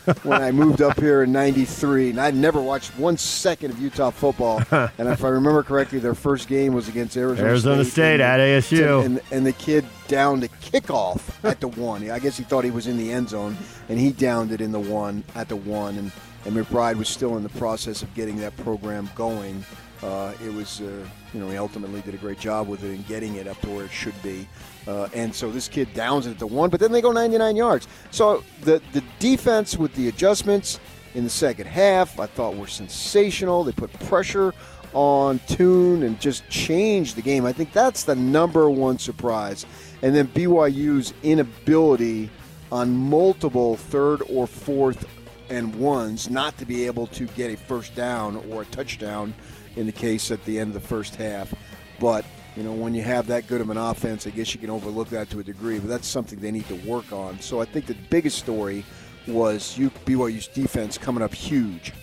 when 0.24 0.42
I 0.42 0.52
moved 0.52 0.82
up 0.82 1.00
here 1.00 1.24
in 1.24 1.32
'93, 1.32 2.12
and 2.12 2.20
I'd 2.20 2.36
never 2.36 2.60
watched 2.62 2.98
one 2.98 3.18
second 3.18 3.72
of 3.72 3.80
Utah 3.80 4.10
football. 4.10 4.62
and 4.72 5.08
if 5.10 5.24
I 5.24 5.28
remember 5.28 5.62
correctly, 5.64 6.00
their 6.00 6.16
first 6.16 6.48
game 6.48 6.74
was 6.74 6.88
against 6.88 7.16
Arizona, 7.16 7.50
Arizona 7.50 7.86
State 7.86 8.22
and- 8.22 8.22
at 8.24 8.40
ASU. 8.40 9.06
and, 9.06 9.22
and 9.32 9.46
the 9.46 9.54
kid 9.54 9.86
downed 10.08 10.44
a 10.44 10.48
kickoff 10.48 11.22
at 11.44 11.60
the 11.60 11.68
one. 11.68 12.10
I 12.10 12.20
guess 12.20 12.38
he 12.38 12.44
thought 12.44 12.64
he 12.64 12.72
was 12.72 12.88
in 12.88 12.98
the 12.98 13.12
end 13.12 13.30
zone, 13.30 13.58
and 13.88 14.00
he 14.00 14.12
downed 14.12 14.52
it 14.52 14.62
in 14.62 14.72
the 14.72 14.80
one 14.80 15.24
at 15.36 15.48
the 15.50 15.56
one. 15.56 15.96
And, 15.98 16.12
and 16.46 16.56
McBride 16.56 16.96
was 16.96 17.10
still 17.10 17.38
in 17.38 17.44
the 17.44 17.50
process 17.50 18.02
of 18.02 18.14
getting 18.16 18.38
that 18.38 18.56
program 18.58 19.10
going. 19.16 19.64
Uh, 20.02 20.34
it 20.44 20.54
was, 20.54 20.80
uh, 20.82 21.06
you 21.34 21.40
know, 21.40 21.50
he 21.50 21.58
ultimately 21.58 22.02
did 22.02 22.14
a 22.14 22.18
great 22.18 22.40
job 22.40 22.68
with 22.68 22.84
it 22.84 22.92
and 22.92 23.06
getting 23.08 23.36
it 23.36 23.48
up 23.48 23.60
to 23.62 23.70
where 23.70 23.86
it 23.86 23.92
should 23.92 24.20
be. 24.24 24.48
Uh, 24.88 25.10
and 25.14 25.34
so 25.34 25.52
this 25.52 25.68
kid 25.68 25.94
downs 25.94 26.26
it 26.26 26.32
at 26.32 26.40
the 26.40 26.48
one, 26.48 26.70
but 26.70 26.80
then 26.80 26.92
they 26.92 27.02
go 27.02 27.12
99 27.12 27.56
yards. 27.56 27.88
So 28.12 28.44
the 28.62 28.82
the 28.94 29.04
defense 29.20 29.78
with 29.78 29.94
the 29.96 30.08
adjustments 30.08 30.80
in 31.16 31.24
the 31.24 31.30
second 31.30 31.68
half, 31.68 32.20
I 32.20 32.28
thought 32.28 32.56
were 32.56 32.68
sensational. 32.68 33.64
They 33.64 33.72
put 33.72 33.92
pressure 34.06 34.54
on 34.94 35.40
Tune 35.48 36.04
and 36.04 36.20
just 36.20 36.48
changed 36.50 37.16
the 37.16 37.22
game. 37.22 37.46
I 37.46 37.54
think 37.54 37.74
that's 37.74 38.04
the 38.04 38.16
number 38.16 38.70
one 38.70 38.98
surprise. 38.98 39.66
And 40.02 40.16
then 40.16 40.28
BYU's 40.30 41.14
inability 41.24 42.30
on 42.72 42.96
multiple 42.96 43.76
third 43.76 44.22
or 44.30 44.48
fourth 44.48 45.06
and 45.50 45.76
ones 45.76 46.30
not 46.30 46.58
to 46.60 46.66
be 46.66 46.86
able 46.86 47.08
to 47.08 47.26
get 47.28 47.52
a 47.52 47.58
first 47.58 47.96
down 47.96 48.38
or 48.50 48.62
a 48.62 48.66
touchdown 48.66 49.34
in 49.80 49.86
the 49.86 49.92
case 49.92 50.30
at 50.30 50.44
the 50.46 50.60
end 50.60 50.76
of 50.76 50.82
the 50.82 50.88
first 50.88 51.16
half. 51.16 51.54
But 52.00 52.26
you 52.56 52.64
know, 52.64 52.74
when 52.74 52.94
you 52.94 53.02
have 53.04 53.28
that 53.28 53.48
good 53.48 53.62
of 53.62 53.70
an 53.70 53.78
offense, 53.78 54.28
I 54.28 54.32
guess 54.32 54.54
you 54.54 54.60
can 54.60 54.70
overlook 54.70 55.10
that 55.10 55.30
to 55.32 55.40
a 55.40 55.44
degree. 55.44 55.80
But 55.80 55.88
that's 55.88 56.08
something 56.08 56.40
they 56.40 56.52
need 56.52 56.68
to 56.68 56.76
work 56.88 57.12
on. 57.14 57.40
So 57.40 57.62
I 57.62 57.66
think 57.66 57.86
the 57.86 57.96
biggest 58.10 58.38
story 58.38 58.84
was 59.28 59.78
you 59.78 59.90
BYU's 60.06 60.48
defense 60.48 60.98
coming 60.98 61.24
up 61.24 61.34
huge. 61.34 61.94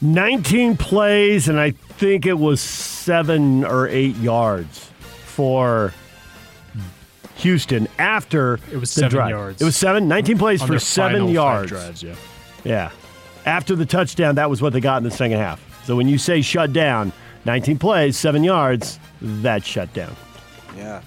19 0.00 0.76
plays, 0.76 1.48
and 1.48 1.58
I 1.58 1.70
think 1.70 2.26
it 2.26 2.38
was 2.38 2.60
seven 2.60 3.64
or 3.64 3.88
eight 3.88 4.16
yards 4.16 4.90
for 5.24 5.92
Houston 7.36 7.88
after 7.98 8.58
It 8.70 8.76
was 8.76 8.94
the 8.94 9.00
seven 9.00 9.10
drive. 9.10 9.30
yards. 9.30 9.62
It 9.62 9.64
was 9.64 9.76
seven, 9.76 10.06
19 10.06 10.38
plays 10.38 10.60
On 10.60 10.66
for 10.66 10.72
their 10.74 10.80
seven 10.80 11.12
final 11.12 11.26
five 11.28 11.34
yards. 11.34 11.68
drives, 11.70 12.02
yeah. 12.02 12.14
Yeah. 12.64 12.90
After 13.46 13.76
the 13.76 13.86
touchdown, 13.86 14.36
that 14.36 14.48
was 14.48 14.62
what 14.62 14.72
they 14.72 14.80
got 14.80 14.98
in 14.98 15.04
the 15.04 15.10
second 15.10 15.38
half. 15.38 15.60
So 15.84 15.96
when 15.96 16.08
you 16.08 16.18
say 16.18 16.40
shut 16.40 16.72
down, 16.72 17.12
19 17.44 17.78
plays, 17.78 18.16
seven 18.16 18.42
yards, 18.42 18.98
that 19.20 19.64
shut 19.64 19.92
down. 19.92 20.14
Yeah. 20.76 21.02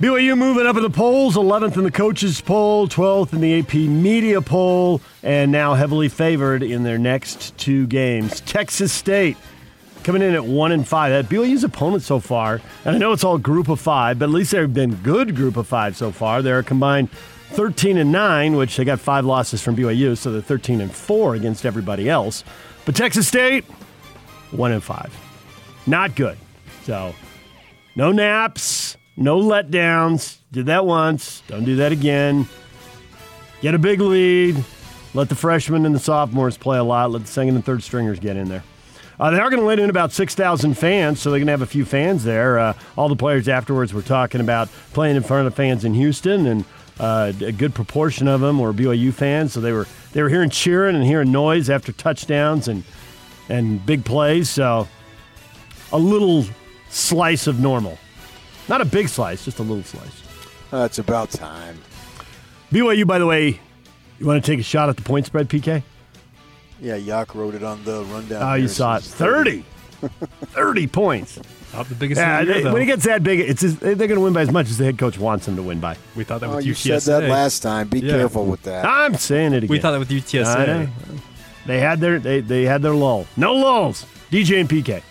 BYU 0.00 0.38
moving 0.38 0.64
up 0.64 0.76
in 0.76 0.82
the 0.82 0.90
polls, 0.90 1.34
11th 1.34 1.76
in 1.76 1.82
the 1.82 1.90
coaches 1.90 2.40
poll, 2.40 2.86
12th 2.86 3.32
in 3.32 3.40
the 3.40 3.58
AP 3.58 3.74
media 3.74 4.40
poll, 4.40 5.00
and 5.24 5.50
now 5.50 5.74
heavily 5.74 6.08
favored 6.08 6.62
in 6.62 6.84
their 6.84 6.98
next 6.98 7.56
two 7.58 7.84
games. 7.88 8.40
Texas 8.42 8.92
State 8.92 9.36
coming 10.04 10.22
in 10.22 10.34
at 10.34 10.44
one 10.44 10.70
and 10.70 10.86
five. 10.86 11.10
That 11.10 11.28
BYU's 11.28 11.64
opponent 11.64 12.04
so 12.04 12.20
far, 12.20 12.60
and 12.84 12.94
I 12.94 12.98
know 12.98 13.12
it's 13.12 13.24
all 13.24 13.38
group 13.38 13.68
of 13.68 13.80
five, 13.80 14.20
but 14.20 14.26
at 14.26 14.30
least 14.30 14.52
they've 14.52 14.72
been 14.72 14.94
good 14.94 15.34
group 15.34 15.56
of 15.56 15.66
five 15.66 15.96
so 15.96 16.12
far. 16.12 16.42
They're 16.42 16.60
a 16.60 16.64
combined 16.64 17.08
13 17.50 17.96
and 17.96 18.12
nine, 18.12 18.56
which 18.56 18.76
they 18.76 18.84
got 18.84 19.00
five 19.00 19.24
losses 19.24 19.62
from 19.62 19.76
BYU, 19.76 20.16
so 20.16 20.32
they're 20.32 20.40
13 20.40 20.80
and 20.80 20.92
four 20.92 21.34
against 21.34 21.64
everybody 21.64 22.08
else. 22.08 22.44
But 22.84 22.94
Texas 22.94 23.26
State, 23.28 23.64
one 24.50 24.72
and 24.72 24.82
five, 24.82 25.14
not 25.86 26.14
good. 26.14 26.38
So 26.84 27.14
no 27.96 28.12
naps, 28.12 28.96
no 29.16 29.38
letdowns. 29.38 30.38
Did 30.52 30.66
that 30.66 30.86
once. 30.86 31.42
Don't 31.48 31.64
do 31.64 31.76
that 31.76 31.92
again. 31.92 32.48
Get 33.60 33.74
a 33.74 33.78
big 33.78 34.00
lead. 34.00 34.64
Let 35.14 35.28
the 35.28 35.34
freshmen 35.34 35.84
and 35.84 35.94
the 35.94 35.98
sophomores 35.98 36.56
play 36.56 36.78
a 36.78 36.84
lot. 36.84 37.10
Let 37.10 37.22
the 37.22 37.28
second 37.28 37.56
and 37.56 37.64
third 37.64 37.82
stringers 37.82 38.20
get 38.20 38.36
in 38.36 38.48
there. 38.48 38.62
Uh, 39.18 39.30
they 39.30 39.38
are 39.38 39.50
going 39.50 39.60
to 39.60 39.66
let 39.66 39.80
in 39.80 39.90
about 39.90 40.12
6,000 40.12 40.74
fans, 40.74 41.20
so 41.20 41.30
they're 41.30 41.40
going 41.40 41.48
to 41.48 41.52
have 41.52 41.62
a 41.62 41.66
few 41.66 41.84
fans 41.84 42.22
there. 42.22 42.58
Uh, 42.58 42.74
all 42.96 43.08
the 43.08 43.16
players 43.16 43.48
afterwards 43.48 43.92
were 43.92 44.02
talking 44.02 44.40
about 44.40 44.68
playing 44.92 45.16
in 45.16 45.22
front 45.24 45.46
of 45.46 45.54
fans 45.54 45.84
in 45.84 45.92
Houston, 45.94 46.46
and 46.46 46.64
uh, 47.00 47.32
a 47.40 47.52
good 47.52 47.74
proportion 47.74 48.28
of 48.28 48.40
them 48.40 48.58
were 48.58 48.72
BYU 48.72 49.12
fans, 49.12 49.52
so 49.52 49.60
they 49.60 49.72
were 49.72 49.86
they 50.12 50.22
were 50.22 50.28
hearing 50.28 50.50
cheering 50.50 50.96
and 50.96 51.04
hearing 51.04 51.30
noise 51.32 51.70
after 51.70 51.92
touchdowns 51.92 52.68
and 52.68 52.84
and 53.48 53.84
big 53.86 54.04
plays. 54.04 54.50
So 54.50 54.88
a 55.92 55.98
little 55.98 56.44
slice 56.90 57.46
of 57.46 57.60
normal. 57.60 57.98
Not 58.68 58.80
a 58.80 58.84
big 58.84 59.08
slice, 59.08 59.44
just 59.44 59.58
a 59.58 59.62
little 59.62 59.84
slice. 59.84 60.22
Uh, 60.72 60.84
it's 60.84 60.98
about 60.98 61.30
time. 61.30 61.78
BYU, 62.70 63.06
by 63.06 63.18
the 63.18 63.24
way, 63.26 63.58
you 64.18 64.26
want 64.26 64.44
to 64.44 64.50
take 64.50 64.60
a 64.60 64.62
shot 64.62 64.88
at 64.90 64.96
the 64.96 65.02
point 65.02 65.24
spread, 65.24 65.48
PK? 65.48 65.82
Yeah, 66.80 66.96
Yak 66.96 67.34
wrote 67.34 67.54
it 67.54 67.62
on 67.62 67.82
the 67.84 68.04
rundown. 68.04 68.42
Oh, 68.42 68.54
you 68.54 68.68
saw 68.68 68.96
it. 68.96 69.02
says 69.02 69.14
30. 69.14 69.64
30 70.00 70.86
points. 70.88 71.40
Oh, 71.74 71.82
the 71.82 71.94
biggest 71.94 72.18
Yeah, 72.18 72.40
of 72.40 72.46
the 72.46 72.52
year, 72.52 72.54
they- 72.62 72.64
though. 72.68 72.72
when 72.72 72.82
it 72.82 72.86
gets 72.86 73.04
that 73.04 73.22
big, 73.22 73.40
it's 73.40 73.60
just, 73.60 73.78
they're 73.80 73.94
going 73.94 74.14
to 74.14 74.20
win 74.20 74.32
by 74.32 74.40
as 74.40 74.50
much 74.50 74.68
as 74.70 74.78
the 74.78 74.84
head 74.84 74.96
coach 74.98 75.18
wants 75.18 75.44
them 75.46 75.56
to 75.56 75.62
win 75.62 75.80
by. 75.80 75.96
we 76.16 76.24
thought 76.24 76.40
that 76.40 76.48
Oh, 76.50 76.56
with 76.56 76.64
you 76.66 76.72
UTSA. 76.72 77.00
said 77.02 77.22
that 77.24 77.28
last 77.30 77.60
time. 77.62 77.88
Be 77.88 78.00
Yeah. 78.00 78.12
careful 78.12 78.46
with 78.46 78.62
that. 78.62 78.86
I'm 78.86 79.14
saying 79.16 79.52
it 79.52 79.58
again. 79.58 79.68
We 79.68 79.78
thought 79.78 79.92
that 79.92 79.98
with 79.98 80.10
I 80.10 80.14
UTSA. 80.14 80.66
know. 80.66 80.88
They 81.66 81.80
had 81.80 82.00
their 82.00 82.18
they, 82.18 82.40
they 82.40 82.64
had 82.64 82.80
their 82.80 82.94
lull. 82.94 83.26
No 83.36 83.52
lulls. 83.52 84.06
DJ 84.30 84.60
and 84.60 84.68
PK. 84.68 85.02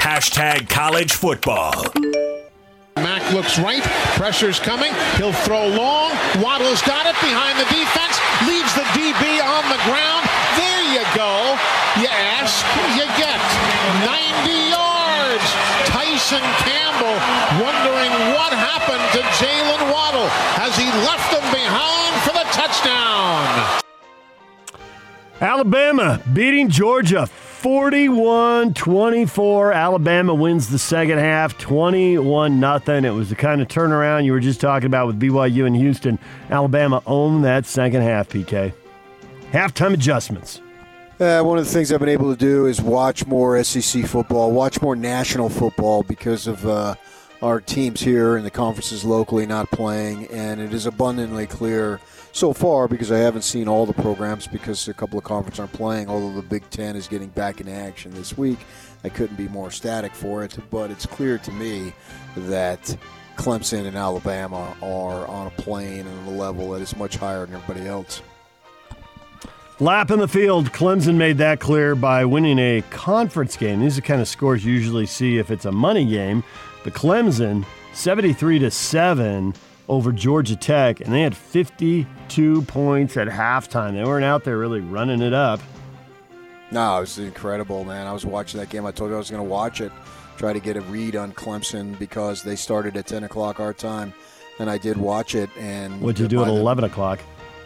Hashtag 0.00 0.68
college 0.68 1.12
football. 1.12 1.72
Mac 2.96 3.32
looks 3.32 3.58
right. 3.58 3.82
Pressure's 4.16 4.58
coming. 4.60 4.92
He'll 5.16 5.32
throw 5.32 5.66
long. 5.68 6.12
Waddle's 6.42 6.82
got 6.82 7.06
it 7.06 7.16
behind 7.20 7.56
the 7.58 7.64
defense. 7.72 8.20
Leaves 8.46 8.74
the 8.74 8.84
DB 8.92 9.40
on 9.40 9.64
the 9.72 9.80
ground. 9.88 10.28
You 10.90 11.06
go. 11.14 11.54
You 12.02 12.08
ask, 12.10 12.66
you 12.98 13.06
get. 13.14 13.38
90 14.02 14.74
yards. 14.74 15.46
Tyson 15.86 16.42
Campbell 16.66 17.14
wondering 17.62 18.10
what 18.34 18.52
happened 18.52 19.04
to 19.14 19.20
Jalen 19.38 19.92
Waddle 19.92 20.26
as 20.58 20.76
he 20.76 20.86
left 21.06 21.32
him 21.32 21.46
behind 21.52 22.14
for 22.22 22.32
the 22.32 22.42
touchdown. 22.50 23.80
Alabama 25.40 26.20
beating 26.32 26.68
Georgia 26.68 27.26
41 27.26 28.74
24. 28.74 29.72
Alabama 29.72 30.34
wins 30.34 30.70
the 30.70 30.78
second 30.78 31.18
half 31.18 31.56
21 31.58 32.58
0. 32.60 32.80
It 32.86 33.10
was 33.10 33.28
the 33.28 33.36
kind 33.36 33.60
of 33.60 33.68
turnaround 33.68 34.24
you 34.24 34.32
were 34.32 34.40
just 34.40 34.60
talking 34.60 34.86
about 34.86 35.06
with 35.06 35.20
BYU 35.20 35.66
and 35.66 35.76
Houston. 35.76 36.18
Alabama 36.50 37.00
owned 37.06 37.44
that 37.44 37.64
second 37.64 38.02
half, 38.02 38.28
PK. 38.28 38.72
Halftime 39.52 39.94
adjustments. 39.94 40.60
Uh, 41.20 41.42
one 41.42 41.58
of 41.58 41.66
the 41.66 41.70
things 41.70 41.92
I've 41.92 42.00
been 42.00 42.08
able 42.08 42.34
to 42.34 42.38
do 42.38 42.64
is 42.64 42.80
watch 42.80 43.26
more 43.26 43.62
SEC 43.62 44.06
football, 44.06 44.52
watch 44.52 44.80
more 44.80 44.96
national 44.96 45.50
football 45.50 46.02
because 46.02 46.46
of 46.46 46.66
uh, 46.66 46.94
our 47.42 47.60
teams 47.60 48.00
here 48.00 48.38
and 48.38 48.46
the 48.46 48.50
conferences 48.50 49.04
locally 49.04 49.44
not 49.44 49.70
playing. 49.70 50.28
And 50.28 50.62
it 50.62 50.72
is 50.72 50.86
abundantly 50.86 51.46
clear 51.46 52.00
so 52.32 52.54
far 52.54 52.88
because 52.88 53.12
I 53.12 53.18
haven't 53.18 53.42
seen 53.42 53.68
all 53.68 53.84
the 53.84 53.92
programs 53.92 54.46
because 54.46 54.88
a 54.88 54.94
couple 54.94 55.18
of 55.18 55.24
conferences 55.24 55.60
aren't 55.60 55.74
playing, 55.74 56.08
although 56.08 56.32
the 56.32 56.48
Big 56.48 56.62
Ten 56.70 56.96
is 56.96 57.06
getting 57.06 57.28
back 57.28 57.60
into 57.60 57.72
action 57.72 58.12
this 58.12 58.38
week. 58.38 58.60
I 59.04 59.10
couldn't 59.10 59.36
be 59.36 59.48
more 59.48 59.66
ecstatic 59.66 60.14
for 60.14 60.42
it, 60.42 60.56
but 60.70 60.90
it's 60.90 61.04
clear 61.04 61.36
to 61.36 61.52
me 61.52 61.92
that 62.34 62.96
Clemson 63.36 63.84
and 63.84 63.94
Alabama 63.94 64.74
are 64.80 65.26
on 65.26 65.48
a 65.48 65.62
plane 65.62 66.06
and 66.06 66.28
a 66.28 66.30
level 66.30 66.70
that 66.70 66.80
is 66.80 66.96
much 66.96 67.16
higher 67.16 67.44
than 67.44 67.56
everybody 67.56 67.86
else. 67.86 68.22
Lap 69.80 70.10
in 70.10 70.18
the 70.18 70.28
field. 70.28 70.70
Clemson 70.72 71.14
made 71.14 71.38
that 71.38 71.58
clear 71.58 71.94
by 71.94 72.22
winning 72.26 72.58
a 72.58 72.82
conference 72.90 73.56
game. 73.56 73.80
These 73.80 73.96
are 73.96 74.02
the 74.02 74.06
kind 74.06 74.20
of 74.20 74.28
scores 74.28 74.62
you 74.62 74.74
usually 74.74 75.06
see 75.06 75.38
if 75.38 75.50
it's 75.50 75.64
a 75.64 75.72
money 75.72 76.04
game. 76.04 76.44
But 76.84 76.92
Clemson, 76.92 77.64
73 77.94 78.58
to 78.58 78.70
7 78.70 79.54
over 79.88 80.12
Georgia 80.12 80.54
Tech, 80.54 81.00
and 81.00 81.10
they 81.10 81.22
had 81.22 81.34
52 81.34 82.62
points 82.62 83.16
at 83.16 83.26
halftime. 83.28 83.94
They 83.94 84.04
weren't 84.04 84.24
out 84.26 84.44
there 84.44 84.58
really 84.58 84.80
running 84.80 85.22
it 85.22 85.32
up. 85.32 85.60
No, 86.70 86.98
it 86.98 87.00
was 87.00 87.18
incredible, 87.18 87.82
man. 87.84 88.06
I 88.06 88.12
was 88.12 88.26
watching 88.26 88.60
that 88.60 88.68
game. 88.68 88.84
I 88.84 88.90
told 88.90 89.08
you 89.08 89.14
I 89.14 89.18
was 89.18 89.30
going 89.30 89.42
to 89.42 89.48
watch 89.48 89.80
it, 89.80 89.92
try 90.36 90.52
to 90.52 90.60
get 90.60 90.76
a 90.76 90.82
read 90.82 91.16
on 91.16 91.32
Clemson 91.32 91.98
because 91.98 92.42
they 92.42 92.54
started 92.54 92.98
at 92.98 93.06
10 93.06 93.24
o'clock 93.24 93.60
our 93.60 93.72
time, 93.72 94.12
and 94.58 94.68
I 94.68 94.76
did 94.76 94.98
watch 94.98 95.34
it. 95.34 95.48
And 95.58 96.02
What'd 96.02 96.18
you 96.18 96.28
do 96.28 96.42
at 96.42 96.48
11 96.48 96.84
o'clock? 96.84 97.20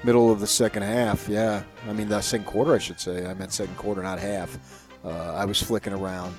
Middle 0.04 0.30
of 0.30 0.38
the 0.40 0.46
second 0.46 0.82
half, 0.82 1.28
yeah. 1.28 1.62
I 1.88 1.92
mean, 1.94 2.08
the 2.08 2.20
second 2.20 2.44
quarter, 2.46 2.74
I 2.74 2.78
should 2.78 3.00
say. 3.00 3.26
I 3.26 3.32
meant 3.34 3.52
second 3.52 3.76
quarter, 3.76 4.02
not 4.02 4.18
half. 4.18 4.58
Uh, 5.04 5.08
I 5.34 5.44
was 5.46 5.62
flicking 5.62 5.92
around. 5.94 6.34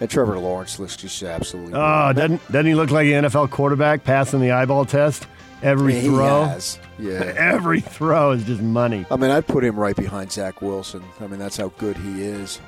And 0.00 0.08
Trevor 0.08 0.38
Lawrence 0.38 0.78
looks 0.78 0.96
just 0.96 1.20
absolutely. 1.24 1.74
Oh, 1.74 2.12
doesn't, 2.14 2.40
doesn't 2.52 2.66
he 2.66 2.74
look 2.76 2.92
like 2.92 3.06
an 3.08 3.24
NFL 3.24 3.50
quarterback 3.50 4.04
passing 4.04 4.40
the 4.40 4.52
eyeball 4.52 4.84
test? 4.84 5.26
Every 5.60 5.94
he 6.00 6.06
throw. 6.06 6.44
has. 6.44 6.78
Yeah. 7.00 7.14
Every 7.36 7.80
throw 7.80 8.30
is 8.30 8.44
just 8.44 8.60
money. 8.62 9.04
I 9.10 9.16
mean, 9.16 9.32
I'd 9.32 9.48
put 9.48 9.64
him 9.64 9.74
right 9.76 9.96
behind 9.96 10.30
Zach 10.30 10.62
Wilson. 10.62 11.02
I 11.20 11.26
mean, 11.26 11.40
that's 11.40 11.56
how 11.56 11.68
good 11.78 11.96
he 11.96 12.22
is. 12.22 12.60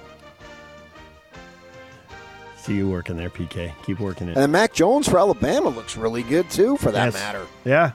See 2.56 2.74
you 2.74 2.90
working 2.90 3.16
there, 3.16 3.30
PK. 3.30 3.72
Keep 3.86 4.00
working 4.00 4.28
it. 4.28 4.36
And 4.36 4.50
Mac 4.52 4.72
Jones 4.74 5.08
for 5.08 5.18
Alabama 5.18 5.68
looks 5.70 5.96
really 5.96 6.22
good 6.24 6.50
too, 6.50 6.76
for 6.78 6.90
that 6.90 7.06
Yes. 7.06 7.14
matter. 7.14 7.46
Yeah. 7.64 7.92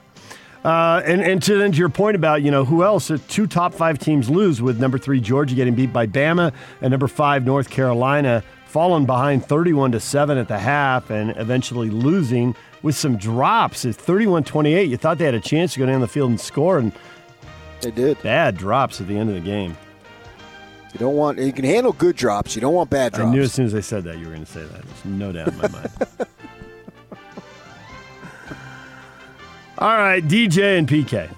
Uh, 0.64 1.00
and 1.04 1.20
and 1.20 1.42
to, 1.44 1.56
then 1.58 1.70
to 1.72 1.78
your 1.78 1.88
point 1.88 2.16
about 2.16 2.42
you 2.42 2.50
know 2.50 2.64
who 2.64 2.82
else? 2.82 3.10
Uh, 3.10 3.18
two 3.28 3.46
top 3.46 3.72
five 3.72 3.98
teams 3.98 4.28
lose 4.28 4.60
with 4.60 4.80
number 4.80 4.98
three 4.98 5.20
Georgia 5.20 5.54
getting 5.54 5.74
beat 5.74 5.92
by 5.92 6.06
Bama 6.06 6.52
and 6.80 6.90
number 6.90 7.06
five 7.08 7.44
North 7.44 7.70
Carolina 7.70 8.42
falling 8.66 9.06
behind 9.06 9.44
thirty-one 9.46 9.92
to 9.92 10.00
seven 10.00 10.38
at 10.38 10.48
the 10.48 10.58
half 10.58 11.10
and 11.10 11.34
eventually 11.36 11.88
losing 11.90 12.54
with 12.82 12.94
some 12.96 13.16
drops 13.16 13.84
at 13.84 13.96
31-28. 13.96 14.88
You 14.88 14.96
thought 14.96 15.18
they 15.18 15.24
had 15.24 15.34
a 15.34 15.40
chance 15.40 15.72
to 15.74 15.80
go 15.80 15.86
down 15.86 16.00
the 16.00 16.06
field 16.06 16.30
and 16.30 16.38
score, 16.40 16.78
and 16.78 16.92
They 17.80 17.90
did. 17.90 18.22
bad 18.22 18.56
drops 18.56 19.00
at 19.00 19.08
the 19.08 19.16
end 19.18 19.28
of 19.28 19.34
the 19.34 19.40
game. 19.40 19.76
You 20.92 21.00
don't 21.00 21.16
want. 21.16 21.38
You 21.38 21.52
can 21.52 21.64
handle 21.64 21.92
good 21.92 22.16
drops. 22.16 22.54
You 22.54 22.60
don't 22.60 22.74
want 22.74 22.90
bad 22.90 23.12
drops. 23.12 23.28
I 23.28 23.32
knew 23.32 23.42
as 23.42 23.52
soon 23.52 23.66
as 23.66 23.74
I 23.74 23.80
said 23.80 24.04
that 24.04 24.18
you 24.18 24.26
were 24.26 24.32
going 24.34 24.44
to 24.46 24.50
say 24.52 24.62
that. 24.62 24.82
There's 24.82 25.04
no 25.04 25.32
doubt 25.32 25.48
in 25.48 25.58
my 25.58 25.68
mind. 25.68 25.88
All 29.78 29.92
right, 29.92 30.24
DJ 30.24 30.78
and 30.78 30.88
PK. 30.88 31.28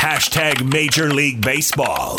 Hashtag 0.00 0.64
Major 0.64 1.12
League 1.12 1.44
Baseball. 1.44 2.16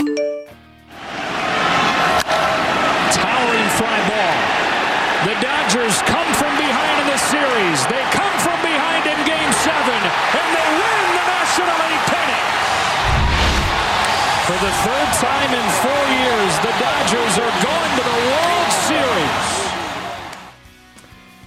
Towering 3.17 3.69
fly 3.81 3.97
ball. 4.05 4.37
The 5.25 5.33
Dodgers 5.41 6.05
come 6.05 6.29
from 6.37 6.53
behind 6.61 7.01
in 7.01 7.07
the 7.09 7.17
series. 7.17 7.81
They 7.89 8.05
come 8.13 8.35
from 8.45 8.61
behind 8.61 9.09
in 9.09 9.17
game 9.25 9.51
seven, 9.57 9.99
and 10.37 10.47
they 10.53 10.67
win 10.69 11.01
the 11.17 11.25
National 11.25 11.73
League 11.89 12.05
pennant. 12.13 12.45
For 14.45 14.57
the 14.69 14.73
third 14.85 15.09
time 15.17 15.49
in 15.49 15.65
four 15.81 16.03
years, 16.13 16.53
the 16.61 16.73
Dodgers 16.77 17.41
are 17.41 17.55
going 17.57 17.91
to 17.97 18.03
the 18.05 18.21
World 18.37 18.69
Series. 18.85 19.68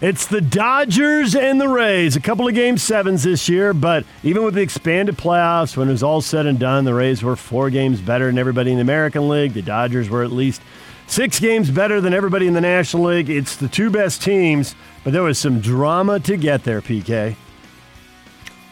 It's 0.02 0.26
the 0.26 0.40
Dodgers 0.40 1.36
and 1.36 1.60
the 1.60 1.68
Rays. 1.68 2.16
A 2.16 2.20
couple 2.20 2.48
of 2.48 2.56
game 2.56 2.76
sevens 2.76 3.22
this 3.22 3.48
year, 3.48 3.72
but 3.72 4.04
even 4.24 4.42
with 4.42 4.54
the 4.54 4.60
expanded 4.60 5.16
playoffs, 5.16 5.76
when 5.76 5.86
it 5.86 5.92
was 5.92 6.02
all 6.02 6.20
said 6.20 6.44
and 6.44 6.58
done, 6.58 6.84
the 6.84 6.92
Rays 6.92 7.22
were 7.22 7.36
four 7.36 7.70
games 7.70 8.00
better 8.00 8.26
than 8.26 8.36
everybody 8.36 8.72
in 8.72 8.78
the 8.78 8.82
American 8.82 9.28
League. 9.28 9.52
The 9.52 9.62
Dodgers 9.62 10.10
were 10.10 10.24
at 10.24 10.32
least 10.32 10.60
six 11.06 11.38
games 11.38 11.70
better 11.70 12.00
than 12.00 12.14
everybody 12.14 12.48
in 12.48 12.54
the 12.54 12.60
National 12.60 13.04
League. 13.04 13.30
It's 13.30 13.54
the 13.54 13.68
two 13.68 13.90
best 13.90 14.20
teams, 14.20 14.74
but 15.04 15.12
there 15.12 15.22
was 15.22 15.38
some 15.38 15.60
drama 15.60 16.18
to 16.18 16.36
get 16.36 16.64
there, 16.64 16.82
PK. 16.82 17.36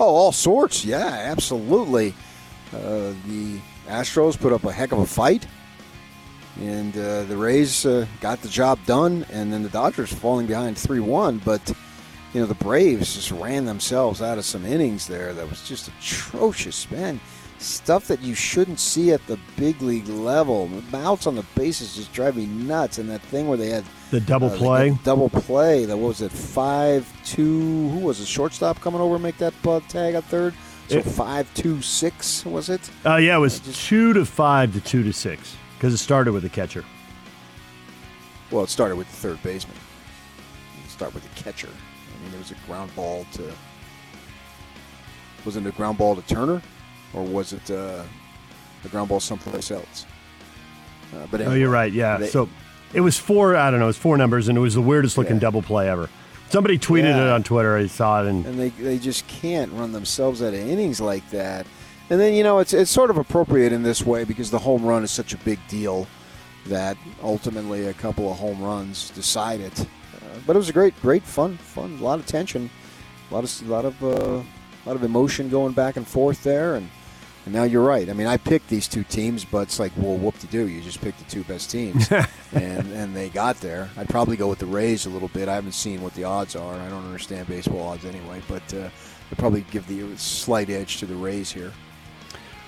Oh, 0.00 0.06
all 0.06 0.32
sorts. 0.32 0.84
Yeah, 0.84 1.06
absolutely. 1.06 2.12
Uh, 2.74 3.12
the 3.28 3.60
Astros 3.86 4.36
put 4.36 4.52
up 4.52 4.64
a 4.64 4.72
heck 4.72 4.90
of 4.90 4.98
a 4.98 5.06
fight, 5.06 5.46
and 6.60 6.96
uh, 6.96 7.22
the 7.24 7.36
Rays 7.36 7.84
uh, 7.86 8.06
got 8.20 8.40
the 8.42 8.48
job 8.48 8.78
done. 8.86 9.24
And 9.30 9.52
then 9.52 9.62
the 9.62 9.68
Dodgers 9.70 10.12
falling 10.12 10.46
behind 10.46 10.76
three-one, 10.78 11.38
but 11.38 11.72
you 12.34 12.40
know 12.40 12.46
the 12.46 12.54
Braves 12.54 13.14
just 13.14 13.30
ran 13.32 13.64
themselves 13.64 14.22
out 14.22 14.38
of 14.38 14.44
some 14.44 14.64
innings 14.64 15.06
there. 15.06 15.32
That 15.34 15.48
was 15.48 15.66
just 15.66 15.88
atrocious, 15.88 16.90
man. 16.90 17.18
Stuff 17.58 18.06
that 18.08 18.22
you 18.22 18.34
shouldn't 18.34 18.80
see 18.80 19.12
at 19.12 19.26
the 19.26 19.38
big 19.56 19.82
league 19.82 20.08
level. 20.08 20.66
The 20.90 20.96
outs 20.96 21.26
on 21.26 21.34
the 21.34 21.44
bases 21.54 21.94
just 21.94 22.10
drive 22.12 22.36
me 22.36 22.46
nuts. 22.46 22.96
And 22.96 23.10
that 23.10 23.20
thing 23.20 23.48
where 23.48 23.58
they 23.58 23.68
had 23.68 23.84
The 24.10 24.20
double 24.20 24.48
uh, 24.50 24.56
play. 24.56 24.98
double 25.04 25.28
play. 25.28 25.84
That 25.84 25.96
what 25.98 26.08
was 26.08 26.22
it 26.22 26.32
five 26.32 27.06
two. 27.24 27.88
Who 27.90 27.98
was 27.98 28.18
it? 28.20 28.26
Shortstop 28.26 28.80
coming 28.80 29.00
over 29.02 29.18
make 29.18 29.36
that 29.38 29.52
uh, 29.66 29.80
tag 29.88 30.14
at 30.14 30.24
third. 30.24 30.54
So 30.88 30.98
It- 30.98 31.04
five 31.04 31.52
two 31.54 31.82
six 31.82 32.46
was 32.46 32.70
it? 32.70 32.80
Uh, 33.04 33.16
yeah, 33.16 33.36
it 33.36 33.40
was 33.40 33.60
just- 33.60 33.86
two 33.86 34.14
to 34.14 34.24
five 34.24 34.72
to 34.72 34.80
two 34.80 35.02
to 35.02 35.12
six 35.12 35.54
because 35.80 35.94
it 35.94 35.96
started 35.98 36.32
with 36.34 36.42
the 36.42 36.48
catcher. 36.50 36.84
Well, 38.50 38.64
it 38.64 38.68
started 38.68 38.96
with 38.96 39.08
the 39.08 39.16
third 39.16 39.42
baseman. 39.42 39.76
It 40.84 40.90
started 40.90 41.14
with 41.14 41.34
the 41.34 41.42
catcher. 41.42 41.68
I 41.70 42.22
mean, 42.24 42.34
it 42.34 42.38
was 42.38 42.50
a 42.50 42.66
ground 42.66 42.94
ball 42.94 43.24
to. 43.32 43.50
Was 45.46 45.56
it 45.56 45.64
a 45.66 45.70
ground 45.70 45.96
ball 45.96 46.14
to 46.16 46.22
Turner, 46.22 46.60
or 47.14 47.22
was 47.24 47.54
it 47.54 47.70
uh, 47.70 48.02
a 48.84 48.88
ground 48.88 49.08
ball 49.08 49.20
someplace 49.20 49.70
else? 49.70 50.04
Uh, 51.14 51.26
but 51.30 51.40
Oh, 51.40 51.54
you're 51.54 51.70
right. 51.70 51.90
Yeah. 51.90 52.18
they- 52.18 52.28
so 52.28 52.46
it 52.92 53.00
was 53.00 53.16
four. 53.16 53.56
I 53.56 53.70
don't 53.70 53.80
know. 53.80 53.86
It 53.86 53.88
was 53.88 53.96
four 53.96 54.18
numbers, 54.18 54.48
and 54.48 54.58
it 54.58 54.60
was 54.60 54.74
the 54.74 54.82
weirdest 54.82 55.16
looking 55.16 55.36
Yeah. 55.36 55.40
double 55.40 55.62
play 55.62 55.88
ever. 55.88 56.10
Somebody 56.50 56.78
tweeted 56.78 57.04
Yeah. 57.04 57.28
it 57.28 57.30
on 57.32 57.42
Twitter. 57.42 57.74
I 57.78 57.86
saw 57.86 58.22
it, 58.22 58.28
and 58.28 58.44
and 58.44 58.60
they 58.60 58.68
they 58.68 58.98
just 58.98 59.26
can't 59.28 59.72
run 59.72 59.92
themselves 59.92 60.42
out 60.42 60.48
of 60.48 60.60
innings 60.60 61.00
like 61.00 61.28
that. 61.30 61.66
And 62.10 62.20
then 62.20 62.34
you 62.34 62.42
know 62.42 62.58
it's 62.58 62.72
it's 62.72 62.90
sort 62.90 63.10
of 63.10 63.18
appropriate 63.18 63.72
in 63.72 63.84
this 63.84 64.04
way 64.04 64.24
because 64.24 64.50
the 64.50 64.58
home 64.58 64.84
run 64.84 65.04
is 65.04 65.12
such 65.12 65.32
a 65.32 65.38
big 65.38 65.60
deal 65.68 66.08
that 66.66 66.96
ultimately 67.22 67.86
a 67.86 67.94
couple 67.94 68.30
of 68.30 68.38
home 68.38 68.60
runs 68.60 69.10
decide 69.10 69.60
it. 69.60 69.80
Uh, 69.80 69.86
but 70.46 70.56
it 70.56 70.58
was 70.58 70.68
a 70.68 70.72
great, 70.72 71.00
great 71.00 71.22
fun, 71.22 71.56
fun, 71.56 71.96
a 72.00 72.02
lot 72.02 72.18
of 72.18 72.26
tension, 72.26 72.68
a 73.30 73.34
lot 73.34 73.44
of 73.44 73.62
a 73.62 73.70
lot 73.70 73.84
of 73.84 74.02
uh, 74.02 74.42
a 74.42 74.84
lot 74.86 74.96
of 74.96 75.04
emotion 75.04 75.48
going 75.48 75.72
back 75.72 75.96
and 75.96 76.06
forth 76.06 76.42
there, 76.42 76.74
and. 76.74 76.88
And 77.46 77.54
now 77.54 77.62
you're 77.62 77.82
right. 77.82 78.06
I 78.10 78.12
mean, 78.12 78.26
I 78.26 78.36
picked 78.36 78.68
these 78.68 78.86
two 78.86 79.02
teams, 79.02 79.46
but 79.46 79.62
it's 79.62 79.80
like, 79.80 79.92
well, 79.96 80.14
whoop 80.14 80.38
de 80.38 80.46
doo. 80.48 80.68
You 80.68 80.82
just 80.82 81.00
picked 81.00 81.20
the 81.20 81.24
two 81.24 81.42
best 81.44 81.70
teams, 81.70 82.12
and 82.52 82.92
and 82.92 83.16
they 83.16 83.30
got 83.30 83.56
there. 83.62 83.88
I'd 83.96 84.10
probably 84.10 84.36
go 84.36 84.46
with 84.46 84.58
the 84.58 84.66
Rays 84.66 85.06
a 85.06 85.08
little 85.08 85.28
bit. 85.28 85.48
I 85.48 85.54
haven't 85.54 85.72
seen 85.72 86.02
what 86.02 86.12
the 86.12 86.24
odds 86.24 86.54
are. 86.54 86.74
I 86.74 86.90
don't 86.90 87.06
understand 87.06 87.48
baseball 87.48 87.80
odds 87.80 88.04
anyway, 88.04 88.42
but 88.46 88.74
uh, 88.74 88.90
I'd 89.32 89.38
probably 89.38 89.62
give 89.70 89.86
the 89.86 90.14
slight 90.18 90.68
edge 90.68 90.98
to 90.98 91.06
the 91.06 91.14
Rays 91.14 91.50
here. 91.50 91.72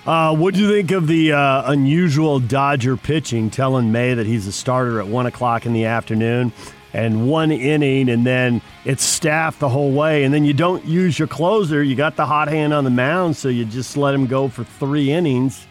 Uh, 0.07 0.35
what 0.35 0.55
do 0.55 0.61
you 0.61 0.69
think 0.69 0.91
of 0.91 1.07
the 1.07 1.33
uh, 1.33 1.71
unusual 1.71 2.41
Dodger 2.41 2.97
pitching, 2.97 3.51
telling 3.51 3.93
May 3.93 4.15
that 4.15 4.27
he's 4.27 4.47
a 4.47 4.53
starter 4.53 5.01
at 5.01 5.07
one 5.07 5.27
o'clock 5.27 5.67
in 5.67 5.73
the 5.73 5.85
afternoon, 5.85 6.53
and 6.93 7.29
one 7.29 7.51
inning, 7.51 8.09
and 8.09 8.27
then 8.27 8.61
it's 8.85 9.05
staffed 9.05 9.61
the 9.61 9.69
whole 9.69 9.93
way, 9.93 10.25
and 10.25 10.35
then 10.35 10.45
you 10.45 10.53
don't 10.53 10.85
use 10.85 11.19
your 11.19 11.29
closer. 11.29 11.83
You 11.83 11.95
got 11.95 12.17
the 12.17 12.27
hot 12.27 12.49
hand 12.49 12.75
on 12.75 12.85
the 12.85 12.91
mound, 12.91 13.37
so 13.37 13.49
you 13.49 13.65
just 13.65 13.97
let 13.97 14.15
him 14.15 14.27
go 14.27 14.49
for 14.49 14.65
three 14.65 15.11
innings. 15.11 15.67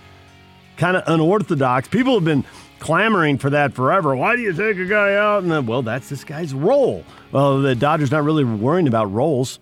Kind 0.77 0.97
of 0.97 1.03
unorthodox. 1.05 1.87
People 1.89 2.15
have 2.15 2.25
been 2.25 2.43
clamoring 2.79 3.37
for 3.37 3.51
that 3.51 3.73
forever. 3.73 4.15
Why 4.15 4.35
do 4.35 4.41
you 4.41 4.53
take 4.53 4.77
a 4.77 4.85
guy 4.85 5.13
out? 5.15 5.43
And 5.43 5.51
then, 5.51 5.67
well, 5.67 5.83
that's 5.83 6.09
this 6.09 6.23
guy's 6.23 6.53
role. 6.53 7.03
Well, 7.31 7.61
the 7.61 7.75
Dodgers 7.75 8.11
not 8.11 8.23
really 8.23 8.43
worrying 8.43 8.87
about 8.87 9.11
roles. 9.11 9.59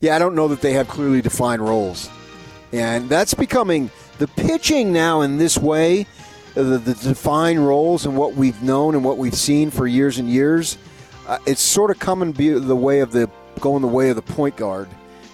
Yeah, 0.00 0.14
I 0.14 0.18
don't 0.18 0.34
know 0.34 0.48
that 0.48 0.60
they 0.60 0.74
have 0.74 0.86
clearly 0.86 1.20
defined 1.20 1.62
roles. 1.62 2.08
And 2.72 3.08
that's 3.08 3.34
becoming 3.34 3.90
the 4.18 4.28
pitching 4.28 4.92
now 4.92 5.22
in 5.22 5.38
this 5.38 5.56
way, 5.56 6.06
the, 6.54 6.62
the 6.62 6.94
defined 6.94 7.66
roles 7.66 8.04
and 8.04 8.16
what 8.16 8.34
we've 8.34 8.62
known 8.62 8.94
and 8.94 9.04
what 9.04 9.16
we've 9.16 9.34
seen 9.34 9.70
for 9.70 9.86
years 9.86 10.18
and 10.18 10.28
years. 10.28 10.76
Uh, 11.26 11.38
it's 11.46 11.60
sort 11.60 11.90
of 11.90 11.98
coming 11.98 12.32
the 12.32 12.76
way 12.76 13.00
of 13.00 13.12
the 13.12 13.30
going 13.60 13.82
the 13.82 13.88
way 13.88 14.10
of 14.10 14.16
the 14.16 14.22
point 14.22 14.56
guard. 14.56 14.88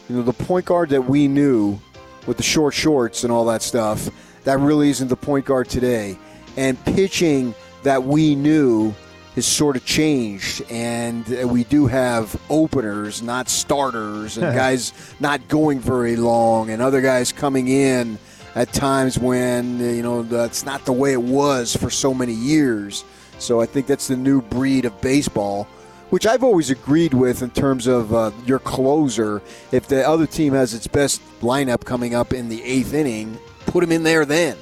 You 0.09 0.17
know, 0.17 0.23
the 0.23 0.33
point 0.33 0.67
guard 0.67 0.91
that 0.91 1.03
we 1.03 1.29
knew 1.29 1.79
with 2.27 2.37
the 2.37 2.43
short 2.43 2.75
shorts 2.75 3.25
and 3.25 3.33
all 3.33 3.45
that 3.47 3.63
stuff, 3.63 4.09
that 4.45 4.59
really 4.59 4.91
isn't 4.91 5.09
the 5.09 5.17
point 5.17 5.47
guard 5.47 5.69
today. 5.69 6.19
And 6.57 6.83
pitching 6.85 7.55
that 7.83 8.03
we 8.03 8.35
knew 8.35 8.95
has 9.35 9.47
sort 9.47 9.77
of 9.77 9.85
changed, 9.85 10.63
and 10.71 11.25
uh, 11.33 11.47
we 11.47 11.65
do 11.65 11.87
have 11.87 12.41
openers, 12.49 13.23
not 13.23 13.49
starters, 13.49 14.39
and 14.39 14.55
guys 14.57 14.93
not 15.21 15.47
going 15.49 15.81
very 15.81 16.17
long, 16.17 16.71
and 16.71 16.81
other 16.81 17.01
guys 17.01 17.33
coming 17.33 17.69
in 17.69 18.19
at 18.55 18.73
times 18.73 19.19
when 19.19 19.81
uh, 19.81 19.85
you 19.85 20.03
know 20.03 20.23
that's 20.23 20.65
not 20.65 20.85
the 20.85 20.93
way 20.93 21.13
it 21.13 21.23
was 21.23 21.77
for 21.77 21.91
so 21.91 22.15
many 22.15 22.33
years. 22.35 23.05
So 23.39 23.61
I 23.61 23.67
think 23.67 23.87
that's 23.87 24.09
the 24.09 24.17
new 24.17 24.41
breed 24.41 24.85
of 24.85 25.01
baseball, 25.01 25.65
which 26.11 26.27
I've 26.27 26.45
always 26.45 26.71
agreed 26.71 27.13
with 27.13 27.43
in 27.43 27.51
terms 27.51 27.89
of 27.89 28.15
uh, 28.15 28.31
your 28.47 28.61
closer. 28.61 29.43
If 29.73 29.89
the 29.89 30.09
other 30.09 30.27
team 30.27 30.53
has 30.53 30.73
its 30.73 30.87
best 30.87 31.21
lineup 31.41 31.85
coming 31.85 32.15
up 32.15 32.33
in 32.33 32.49
the 32.49 32.63
eighth 32.63 32.95
inning, 32.95 33.39
put 33.67 33.83
him 33.83 33.91
in 33.91 34.05
there 34.05 34.25
then 34.25 34.57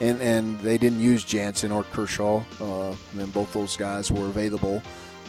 and 0.00 0.20
and 0.20 0.58
they 0.60 0.78
didn't 0.78 1.00
use 1.00 1.24
Jansen 1.24 1.72
or 1.72 1.84
Kershaw. 1.84 2.42
Uh, 2.60 2.94
and 3.18 3.32
both 3.32 3.52
those 3.52 3.76
guys 3.76 4.10
were 4.10 4.26
available. 4.26 4.82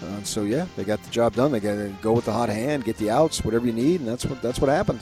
Uh, 0.04 0.24
so 0.24 0.44
yeah, 0.44 0.66
they 0.76 0.84
got 0.84 1.02
the 1.04 1.10
job 1.10 1.36
done. 1.36 1.52
They 1.52 1.60
got 1.60 1.76
to 1.76 1.94
go 2.02 2.14
with 2.14 2.26
the 2.26 2.34
hot 2.34 2.50
hand, 2.50 2.84
get 2.84 2.98
the 2.98 3.10
outs, 3.10 3.44
whatever 3.44 3.66
you 3.66 3.74
need, 3.74 4.02
and 4.02 4.10
that's 4.10 4.26
what 4.26 4.42
that's 4.42 4.60
what 4.60 4.70
happened. 4.70 5.00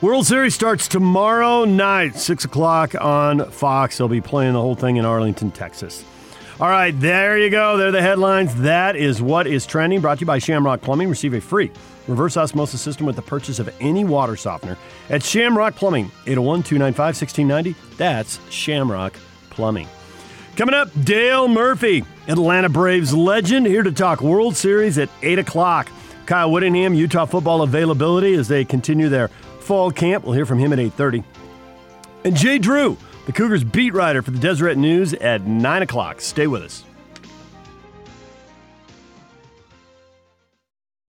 World 0.00 0.26
Series 0.26 0.52
starts 0.52 0.88
tomorrow 0.88 1.64
night, 1.64 2.16
6 2.16 2.44
o'clock 2.44 2.96
on 3.00 3.48
Fox. 3.52 3.98
They'll 3.98 4.08
be 4.08 4.20
playing 4.20 4.54
the 4.54 4.60
whole 4.60 4.74
thing 4.74 4.96
in 4.96 5.04
Arlington, 5.04 5.52
Texas. 5.52 6.04
All 6.60 6.68
right, 6.68 6.98
there 7.00 7.38
you 7.38 7.50
go. 7.50 7.76
There 7.76 7.88
are 7.88 7.92
the 7.92 8.02
headlines. 8.02 8.54
That 8.60 8.94
is 8.94 9.22
what 9.22 9.46
is 9.46 9.66
trending. 9.66 10.00
Brought 10.00 10.18
to 10.18 10.22
you 10.22 10.26
by 10.26 10.38
Shamrock 10.38 10.82
Plumbing. 10.82 11.08
Receive 11.08 11.34
a 11.34 11.40
free 11.40 11.70
reverse 12.06 12.36
osmosis 12.36 12.80
system 12.80 13.06
with 13.06 13.16
the 13.16 13.22
purchase 13.22 13.58
of 13.58 13.74
any 13.80 14.04
water 14.04 14.36
softener 14.36 14.76
at 15.08 15.22
Shamrock 15.22 15.74
Plumbing, 15.74 16.06
801 16.26 16.62
295 16.62 17.20
1690. 17.20 17.96
That's 17.96 18.38
Shamrock 18.50 19.14
Plumbing. 19.50 19.88
Coming 20.56 20.74
up, 20.74 20.88
Dale 21.02 21.48
Murphy, 21.48 22.04
Atlanta 22.28 22.68
Braves 22.68 23.14
legend, 23.14 23.66
here 23.66 23.82
to 23.82 23.92
talk 23.92 24.20
World 24.20 24.54
Series 24.54 24.98
at 24.98 25.08
8 25.22 25.38
o'clock. 25.38 25.90
Kyle 26.26 26.52
Whittingham, 26.52 26.94
Utah 26.94 27.24
football 27.24 27.62
availability 27.62 28.34
as 28.34 28.48
they 28.48 28.64
continue 28.64 29.08
their 29.08 29.28
fall 29.60 29.90
camp. 29.90 30.24
We'll 30.24 30.34
hear 30.34 30.46
from 30.46 30.58
him 30.58 30.72
at 30.72 30.78
8.30. 30.78 31.24
And 32.24 32.36
Jay 32.36 32.58
Drew, 32.58 32.96
the 33.26 33.32
Cougars 33.32 33.64
beat 33.64 33.94
writer 33.94 34.22
for 34.22 34.30
the 34.30 34.38
Deseret 34.38 34.76
News 34.76 35.14
at 35.14 35.46
9 35.46 35.82
o'clock. 35.82 36.20
Stay 36.20 36.46
with 36.46 36.62
us. 36.62 36.84